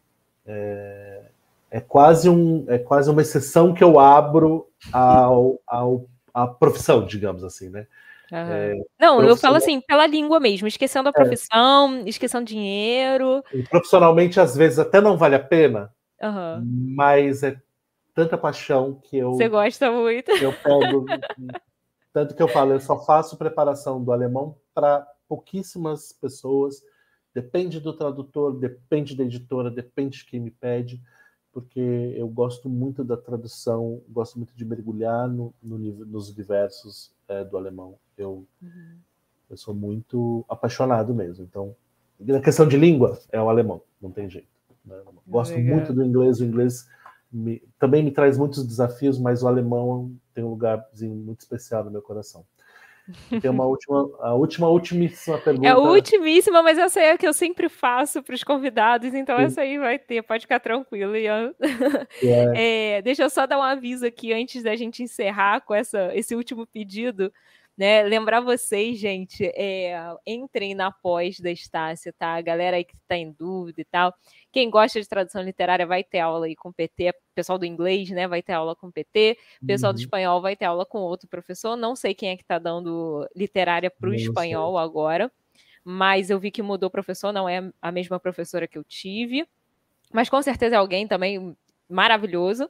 [0.46, 1.26] é,
[1.70, 7.44] é quase um é quase uma exceção que eu abro ao, ao à profissão, digamos
[7.44, 7.88] assim, né?
[8.32, 11.14] É, não, eu falo assim, pela língua mesmo, esquecendo a é.
[11.14, 12.10] profissão, é.
[12.10, 13.44] esquecendo dinheiro.
[13.54, 16.62] E profissionalmente, às vezes, até não vale a pena, uhum.
[16.96, 17.58] mas é
[18.14, 19.32] tanta paixão que eu.
[19.32, 20.32] Você gosta muito.
[20.32, 21.06] Eu pego.
[22.12, 26.82] tanto que eu falo, eu só faço preparação do alemão para pouquíssimas pessoas.
[27.34, 31.00] Depende do tradutor, depende da editora, depende de quem me pede,
[31.58, 37.44] porque eu gosto muito da tradução, gosto muito de mergulhar no, no nos universos é,
[37.44, 37.96] do alemão.
[38.16, 38.98] Eu, uhum.
[39.50, 41.44] eu sou muito apaixonado mesmo.
[41.44, 41.76] Então,
[42.20, 44.48] na questão de língua, é o alemão, não tem jeito.
[44.86, 45.02] Né?
[45.28, 46.88] Gosto muito do inglês, o inglês
[47.32, 51.90] me, também me traz muitos desafios, mas o alemão tem um lugarzinho muito especial no
[51.90, 52.46] meu coração.
[53.42, 55.68] Tem uma última, a última, ultimíssima pergunta.
[55.68, 59.38] É a ultimíssima, mas essa é a que eu sempre faço para os convidados, então
[59.38, 59.44] Sim.
[59.44, 61.16] essa aí vai ter, pode ficar tranquilo.
[61.16, 61.54] Ian.
[62.24, 62.48] É.
[62.98, 66.36] É, deixa eu só dar um aviso aqui antes da gente encerrar com essa, esse
[66.36, 67.32] último pedido.
[67.78, 68.02] Né?
[68.02, 72.34] Lembrar vocês, gente, é, entrem na pós da Estácia, tá?
[72.34, 74.12] A galera aí que está em dúvida e tal.
[74.52, 78.28] Quem gosta de tradução literária vai ter aula aí com PT, pessoal do inglês, né?
[78.28, 79.96] Vai ter aula com PT, pessoal uhum.
[79.96, 81.76] do espanhol vai ter aula com outro professor.
[81.76, 84.84] Não sei quem é que está dando literária para o espanhol sei.
[84.84, 85.32] agora,
[85.84, 89.48] mas eu vi que mudou o professor, não é a mesma professora que eu tive.
[90.12, 91.56] Mas com certeza é alguém também
[91.88, 92.70] maravilhoso.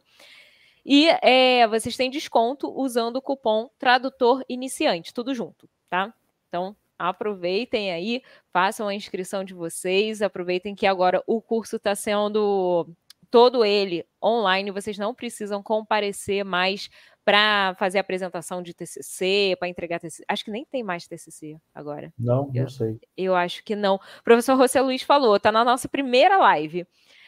[0.89, 6.13] E é, vocês têm desconto usando o cupom Tradutor Iniciante, tudo junto, tá?
[6.47, 8.23] Então, aproveitem aí,
[8.53, 12.88] façam a inscrição de vocês, aproveitem que agora o curso está sendo
[13.29, 16.89] todo ele online, vocês não precisam comparecer mais
[17.25, 20.23] para fazer apresentação de TCC, para entregar TCC.
[20.25, 22.13] Acho que nem tem mais TCC agora.
[22.17, 22.97] Não, eu, não sei.
[23.17, 23.95] Eu acho que não.
[23.95, 26.88] O professor José Luiz falou, tá na nossa primeira live.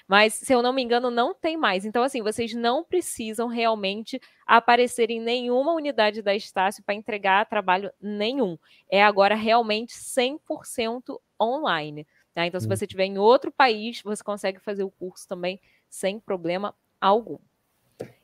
[0.10, 1.86] Mas, se eu não me engano, não tem mais.
[1.86, 7.92] Então, assim, vocês não precisam realmente aparecer em nenhuma unidade da Estácio para entregar trabalho
[8.02, 8.58] nenhum.
[8.90, 12.08] É agora realmente 100% online.
[12.34, 12.44] Tá?
[12.44, 16.74] Então, se você estiver em outro país, você consegue fazer o curso também sem problema
[17.00, 17.38] algum.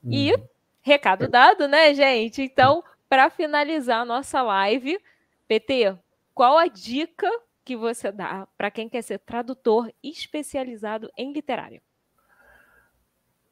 [0.03, 0.43] E uhum.
[0.81, 2.41] recado dado, né, gente?
[2.41, 4.99] Então, para finalizar a nossa live,
[5.47, 5.95] PT,
[6.33, 7.29] qual a dica
[7.65, 11.81] que você dá para quem quer ser tradutor especializado em literário?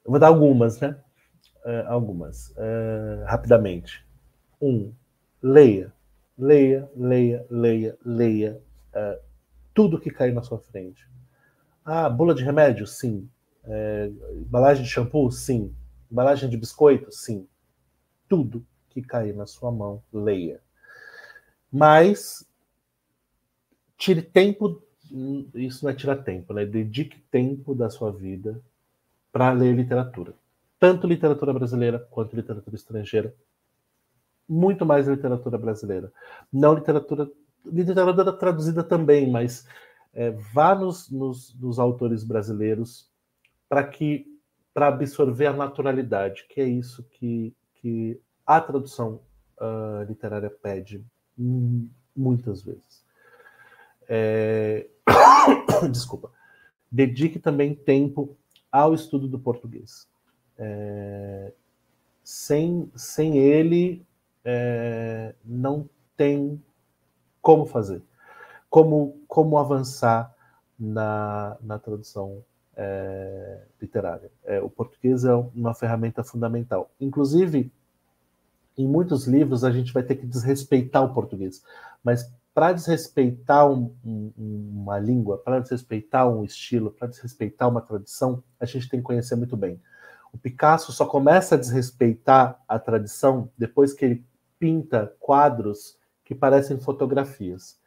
[0.06, 0.96] Eu vou dar algumas, né?
[1.66, 2.50] Uh, algumas.
[2.52, 4.06] Uh, rapidamente.
[4.62, 4.94] Um,
[5.42, 5.92] leia.
[6.38, 8.62] Leia, leia, leia, leia.
[8.94, 9.20] Uh,
[9.74, 11.10] tudo que cair na sua frente.
[11.84, 12.86] Ah, bula de remédio?
[12.86, 13.28] Sim.
[14.36, 15.32] embalagem de shampoo?
[15.32, 15.76] Sim.
[16.12, 17.12] Embalagem de biscoito?
[17.12, 17.48] Sim.
[18.30, 20.62] Tudo que cair na sua mão, leia.
[21.72, 22.48] Mas
[24.04, 24.84] tire tempo,
[25.56, 26.66] isso não é tirar tempo, né?
[26.66, 28.62] Dedique tempo da sua vida
[29.32, 30.34] para ler literatura.
[30.78, 33.34] Tanto literatura brasileira quanto literatura estrangeira.
[34.48, 36.12] Muito mais literatura brasileira.
[36.52, 37.32] Não literatura.
[37.66, 39.66] Literatura traduzida também, mas
[40.14, 43.10] é, vá nos, nos, nos autores brasileiros
[43.70, 44.28] para que
[44.74, 49.22] para absorver a naturalidade, que é isso que, que a tradução
[49.62, 51.06] uh, literária pede
[52.16, 53.03] muitas vezes.
[54.08, 54.88] É...
[55.92, 56.32] Desculpa.
[56.92, 58.36] Dedique também tempo
[58.72, 60.08] ao estudo do português.
[60.58, 61.52] É...
[62.24, 64.06] Sem, sem ele,
[64.46, 65.36] é...
[65.44, 66.62] não tem
[67.42, 68.02] como fazer,
[68.70, 70.34] como, como avançar
[70.80, 72.44] na, na tradução
[72.76, 74.32] é, literária.
[74.46, 76.90] É, o português é uma ferramenta fundamental.
[77.00, 77.72] Inclusive,
[78.78, 81.64] em muitos livros a gente vai ter que desrespeitar o português,
[82.04, 88.44] mas para desrespeitar um, um, uma língua, para desrespeitar um estilo, para desrespeitar uma tradição,
[88.60, 89.82] a gente tem que conhecer muito bem.
[90.32, 94.26] O Picasso só começa a desrespeitar a tradição depois que ele
[94.60, 97.80] pinta quadros que parecem fotografias.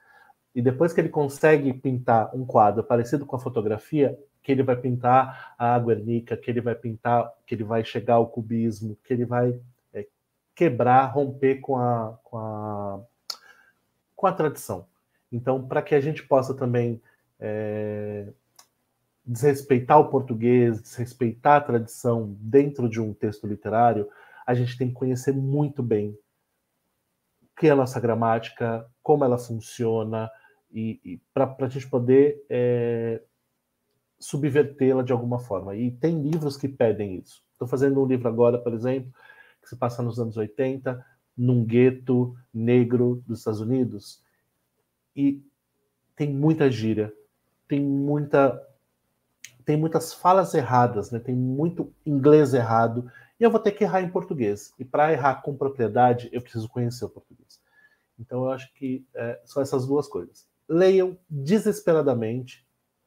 [0.54, 4.76] E depois que ele consegue pintar um quadro parecido com a fotografia, que ele vai
[4.76, 9.24] pintar a Guernica, que ele vai pintar, que ele vai chegar ao cubismo, que ele
[9.24, 9.60] vai
[9.92, 10.06] é,
[10.54, 13.00] quebrar, romper com a, com a
[14.16, 14.86] com a tradição.
[15.30, 17.00] Então, para que a gente possa também
[17.38, 18.32] é,
[19.24, 24.08] desrespeitar o português, desrespeitar a tradição dentro de um texto literário,
[24.46, 26.16] a gente tem que conhecer muito bem
[27.58, 30.30] que é a nossa gramática, como ela funciona,
[30.70, 33.22] e, e para a gente poder é,
[34.18, 35.74] subvertê-la de alguma forma.
[35.74, 37.42] E tem livros que pedem isso.
[37.52, 39.10] Estou fazendo um livro agora, por exemplo,
[39.62, 41.02] que se passa nos anos 80,
[41.36, 44.22] num gueto negro dos Estados Unidos,
[45.14, 45.42] e
[46.14, 47.12] tem muita gíria,
[47.68, 48.62] tem muita
[49.64, 51.18] tem muitas falas erradas, né?
[51.18, 54.72] tem muito inglês errado, e eu vou ter que errar em português.
[54.78, 57.60] E para errar com propriedade, eu preciso conhecer o português.
[58.16, 60.46] Então eu acho que é, são essas duas coisas.
[60.68, 62.64] Leiam desesperadamente.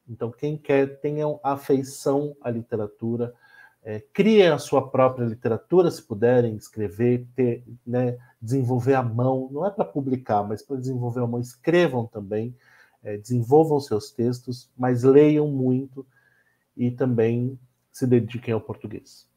[0.08, 3.32] Então, quem quer, tenham afeição à literatura,
[3.82, 9.66] é, criem a sua própria literatura, se puderem escrever, ter, né, desenvolver a mão, não
[9.66, 12.54] é para publicar, mas para desenvolver a mão, escrevam também,
[13.02, 16.06] é, desenvolvam seus textos, mas leiam muito
[16.76, 17.58] e também
[17.90, 19.28] se dediquem ao português.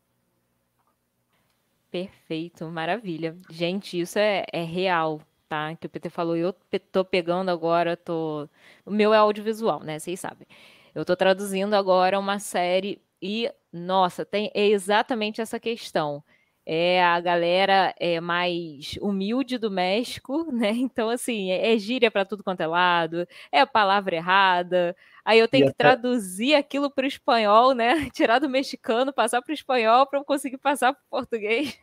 [1.89, 3.37] Perfeito, maravilha.
[3.49, 5.75] Gente, isso é, é real, tá?
[5.75, 6.53] Que o PT falou, eu
[6.91, 8.49] tô pegando agora, tô.
[8.83, 9.99] O meu é audiovisual, né?
[9.99, 10.47] Vocês sabem.
[10.95, 16.23] Eu tô traduzindo agora uma série e, nossa, tem é exatamente essa questão.
[16.65, 20.71] É a galera é mais humilde do México, né?
[20.71, 24.95] Então, assim, é, é gíria para tudo quanto é lado, é a palavra errada,
[25.25, 25.83] Aí eu tenho e que até...
[25.83, 28.09] traduzir aquilo para o espanhol, né?
[28.11, 31.77] Tirar do mexicano, passar para o espanhol para eu conseguir passar para o português.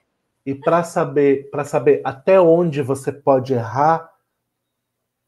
[0.45, 4.11] E para saber, para saber até onde você pode errar,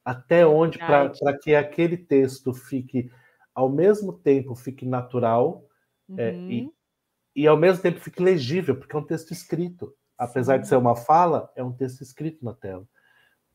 [0.04, 3.10] até onde para que aquele texto fique
[3.54, 5.64] ao mesmo tempo fique natural
[6.12, 6.18] uhum.
[6.18, 6.72] é, e, uhum.
[7.36, 9.94] e ao mesmo tempo fique legível, porque é um texto escrito.
[10.16, 10.60] Apesar Sim.
[10.62, 12.86] de ser uma fala, é um texto escrito na tela.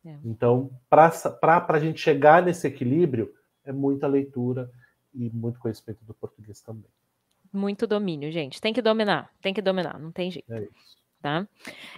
[0.05, 0.17] É.
[0.23, 1.11] Então, para
[1.67, 3.33] a gente chegar nesse equilíbrio,
[3.63, 4.71] é muita leitura
[5.13, 6.89] e muito conhecimento do português também.
[7.51, 8.61] Muito domínio, gente.
[8.61, 10.51] Tem que dominar, tem que dominar, não tem jeito.
[10.51, 10.97] É isso.
[11.19, 11.47] Tá?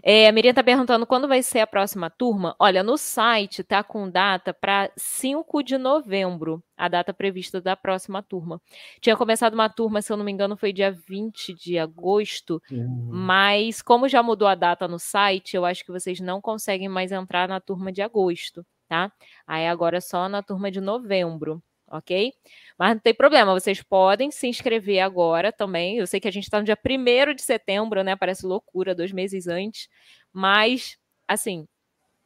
[0.01, 2.55] É, a Miriam está perguntando quando vai ser a próxima turma.
[2.57, 8.23] Olha, no site tá com data para 5 de novembro, a data prevista da próxima
[8.23, 8.61] turma.
[9.01, 13.09] Tinha começado uma turma, se eu não me engano, foi dia 20 de agosto, uhum.
[13.11, 17.11] mas como já mudou a data no site, eu acho que vocês não conseguem mais
[17.11, 19.11] entrar na turma de agosto tá?
[19.47, 21.61] Aí agora é só na turma de novembro,
[21.91, 22.33] ok?
[22.77, 25.97] Mas não tem problema, vocês podem se inscrever agora também.
[25.97, 28.15] Eu sei que a gente está no dia 1 de setembro, né?
[28.15, 29.89] Parece loucura, dois meses antes.
[30.31, 31.67] Mas, assim,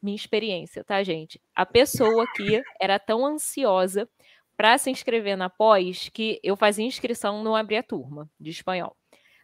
[0.02, 1.40] minha experiência, tá, gente?
[1.54, 4.08] A pessoa aqui era tão ansiosa
[4.56, 8.96] para se inscrever na pós que eu fazia inscrição não abria turma de espanhol.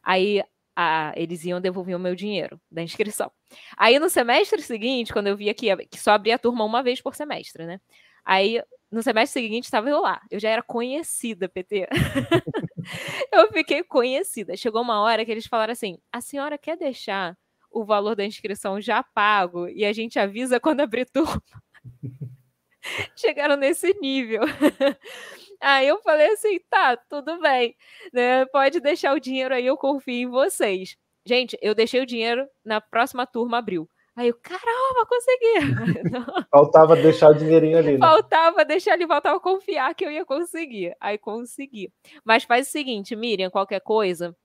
[0.03, 0.43] Aí
[0.77, 3.31] a, eles iam devolver o meu dinheiro da inscrição.
[3.77, 7.01] Aí no semestre seguinte, quando eu via que, que só abria a turma uma vez
[7.01, 7.81] por semestre, né?
[8.25, 10.21] Aí no semestre seguinte estava eu lá.
[10.31, 11.89] Eu já era conhecida, PT.
[13.33, 14.57] eu fiquei conhecida.
[14.57, 17.37] Chegou uma hora que eles falaram assim: a senhora quer deixar
[17.71, 21.41] o valor da inscrição já pago e a gente avisa quando abrir turma?
[23.17, 24.43] Chegaram nesse nível.
[25.61, 27.77] Aí eu falei assim, tá, tudo bem,
[28.13, 28.47] né?
[28.47, 30.97] Pode deixar o dinheiro aí, eu confio em vocês.
[31.27, 33.87] Gente, eu deixei o dinheiro na próxima turma abril.
[34.21, 36.45] Aí eu, caramba, consegui.
[36.53, 37.93] faltava deixar o dinheirinho ali.
[37.93, 37.99] Né?
[37.99, 40.95] Faltava deixar ali, faltava confiar que eu ia conseguir.
[41.01, 41.91] Aí consegui.
[42.23, 44.37] Mas faz o seguinte, Miriam, qualquer coisa,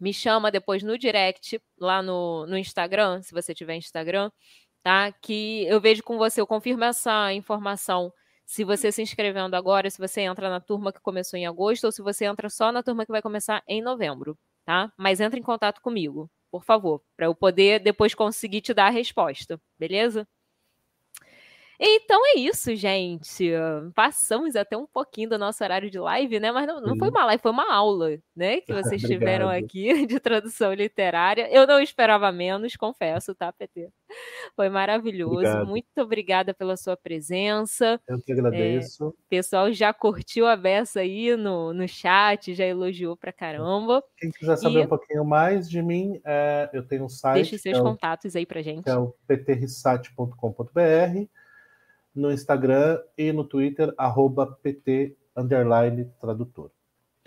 [0.00, 4.30] me chama depois no direct, lá no, no Instagram, se você tiver Instagram,
[4.82, 5.12] tá?
[5.12, 8.10] Que eu vejo com você, eu confirmo essa informação
[8.46, 11.92] se você se inscrevendo agora, se você entra na turma que começou em agosto ou
[11.92, 14.90] se você entra só na turma que vai começar em novembro, tá?
[14.96, 18.90] Mas entre em contato comigo, por favor, para eu poder depois conseguir te dar a
[18.90, 20.26] resposta, beleza?
[21.82, 23.50] Então é isso, gente.
[23.94, 26.52] Passamos até um pouquinho do nosso horário de live, né?
[26.52, 28.60] Mas não, não foi uma live, foi uma aula, né?
[28.60, 31.48] Que vocês tiveram aqui de tradução literária.
[31.50, 33.88] Eu não esperava menos, confesso, tá, PT?
[34.54, 35.36] Foi maravilhoso.
[35.36, 35.66] Obrigado.
[35.66, 37.98] Muito obrigada pela sua presença.
[38.06, 39.04] Eu que agradeço.
[39.04, 44.04] É, o pessoal já curtiu a beça aí no, no chat, já elogiou pra caramba.
[44.18, 44.84] Quem quiser saber e...
[44.84, 47.36] um pouquinho mais de mim, é, eu tenho um site.
[47.36, 48.86] Deixe seus é o, contatos aí pra gente.
[48.86, 51.40] é o ptrissat.com.br
[52.14, 55.16] no Instagram e no Twitter, arroba PT
[56.20, 56.70] tradutor.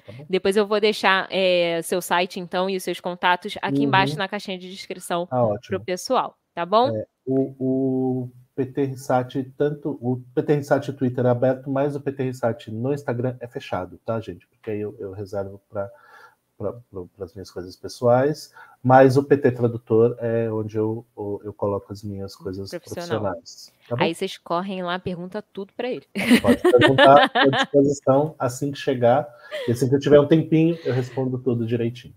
[0.05, 3.83] Tá Depois eu vou deixar é, seu site, então, e os seus contatos aqui uhum.
[3.85, 6.95] embaixo na caixinha de descrição ah, para o pessoal, tá bom?
[6.95, 12.23] É, o, o PT Risat, tanto o PT Risat Twitter é aberto, mas o PT
[12.23, 14.45] Risat no Instagram é fechado, tá, gente?
[14.47, 15.89] Porque aí eu, eu reservo para
[16.71, 21.05] para as minhas coisas pessoais, mas o PT Tradutor é onde eu,
[21.43, 23.73] eu coloco as minhas coisas profissionais.
[23.87, 26.05] Tá Aí vocês correm lá, pergunta tudo para ele.
[26.41, 29.27] Pode perguntar à disposição assim que chegar.
[29.67, 32.13] E assim que eu tiver um tempinho, eu respondo tudo direitinho.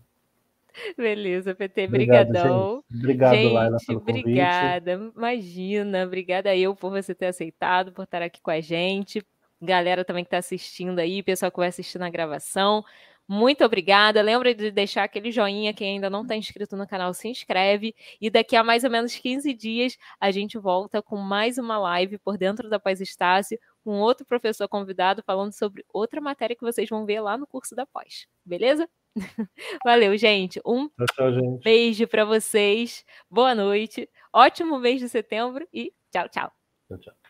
[0.97, 2.83] Beleza, PT, brigadão.
[2.93, 4.21] Obrigado, gente, Laila, pelo convite.
[4.21, 9.25] Obrigada, imagina, obrigada eu por você ter aceitado, por estar aqui com a gente.
[9.61, 12.85] Galera também que está assistindo aí, pessoal que vai assistir na gravação.
[13.29, 14.23] Muito obrigada.
[14.23, 17.95] Lembra de deixar aquele joinha quem ainda não está inscrito no canal, se inscreve.
[18.21, 22.19] E daqui a mais ou menos 15 dias a gente volta com mais uma live
[22.19, 26.89] por dentro da Pós Estácio, com outro professor convidado falando sobre outra matéria que vocês
[26.89, 28.27] vão ver lá no curso da pós.
[28.45, 28.89] Beleza?
[29.85, 30.61] Valeu, gente.
[30.65, 31.65] Um tchau, tchau, gente.
[31.65, 33.05] beijo para vocês.
[33.31, 34.09] Boa noite.
[34.33, 36.53] Ótimo mês de setembro e tchau, tchau.
[36.89, 37.26] Tchau, tchau.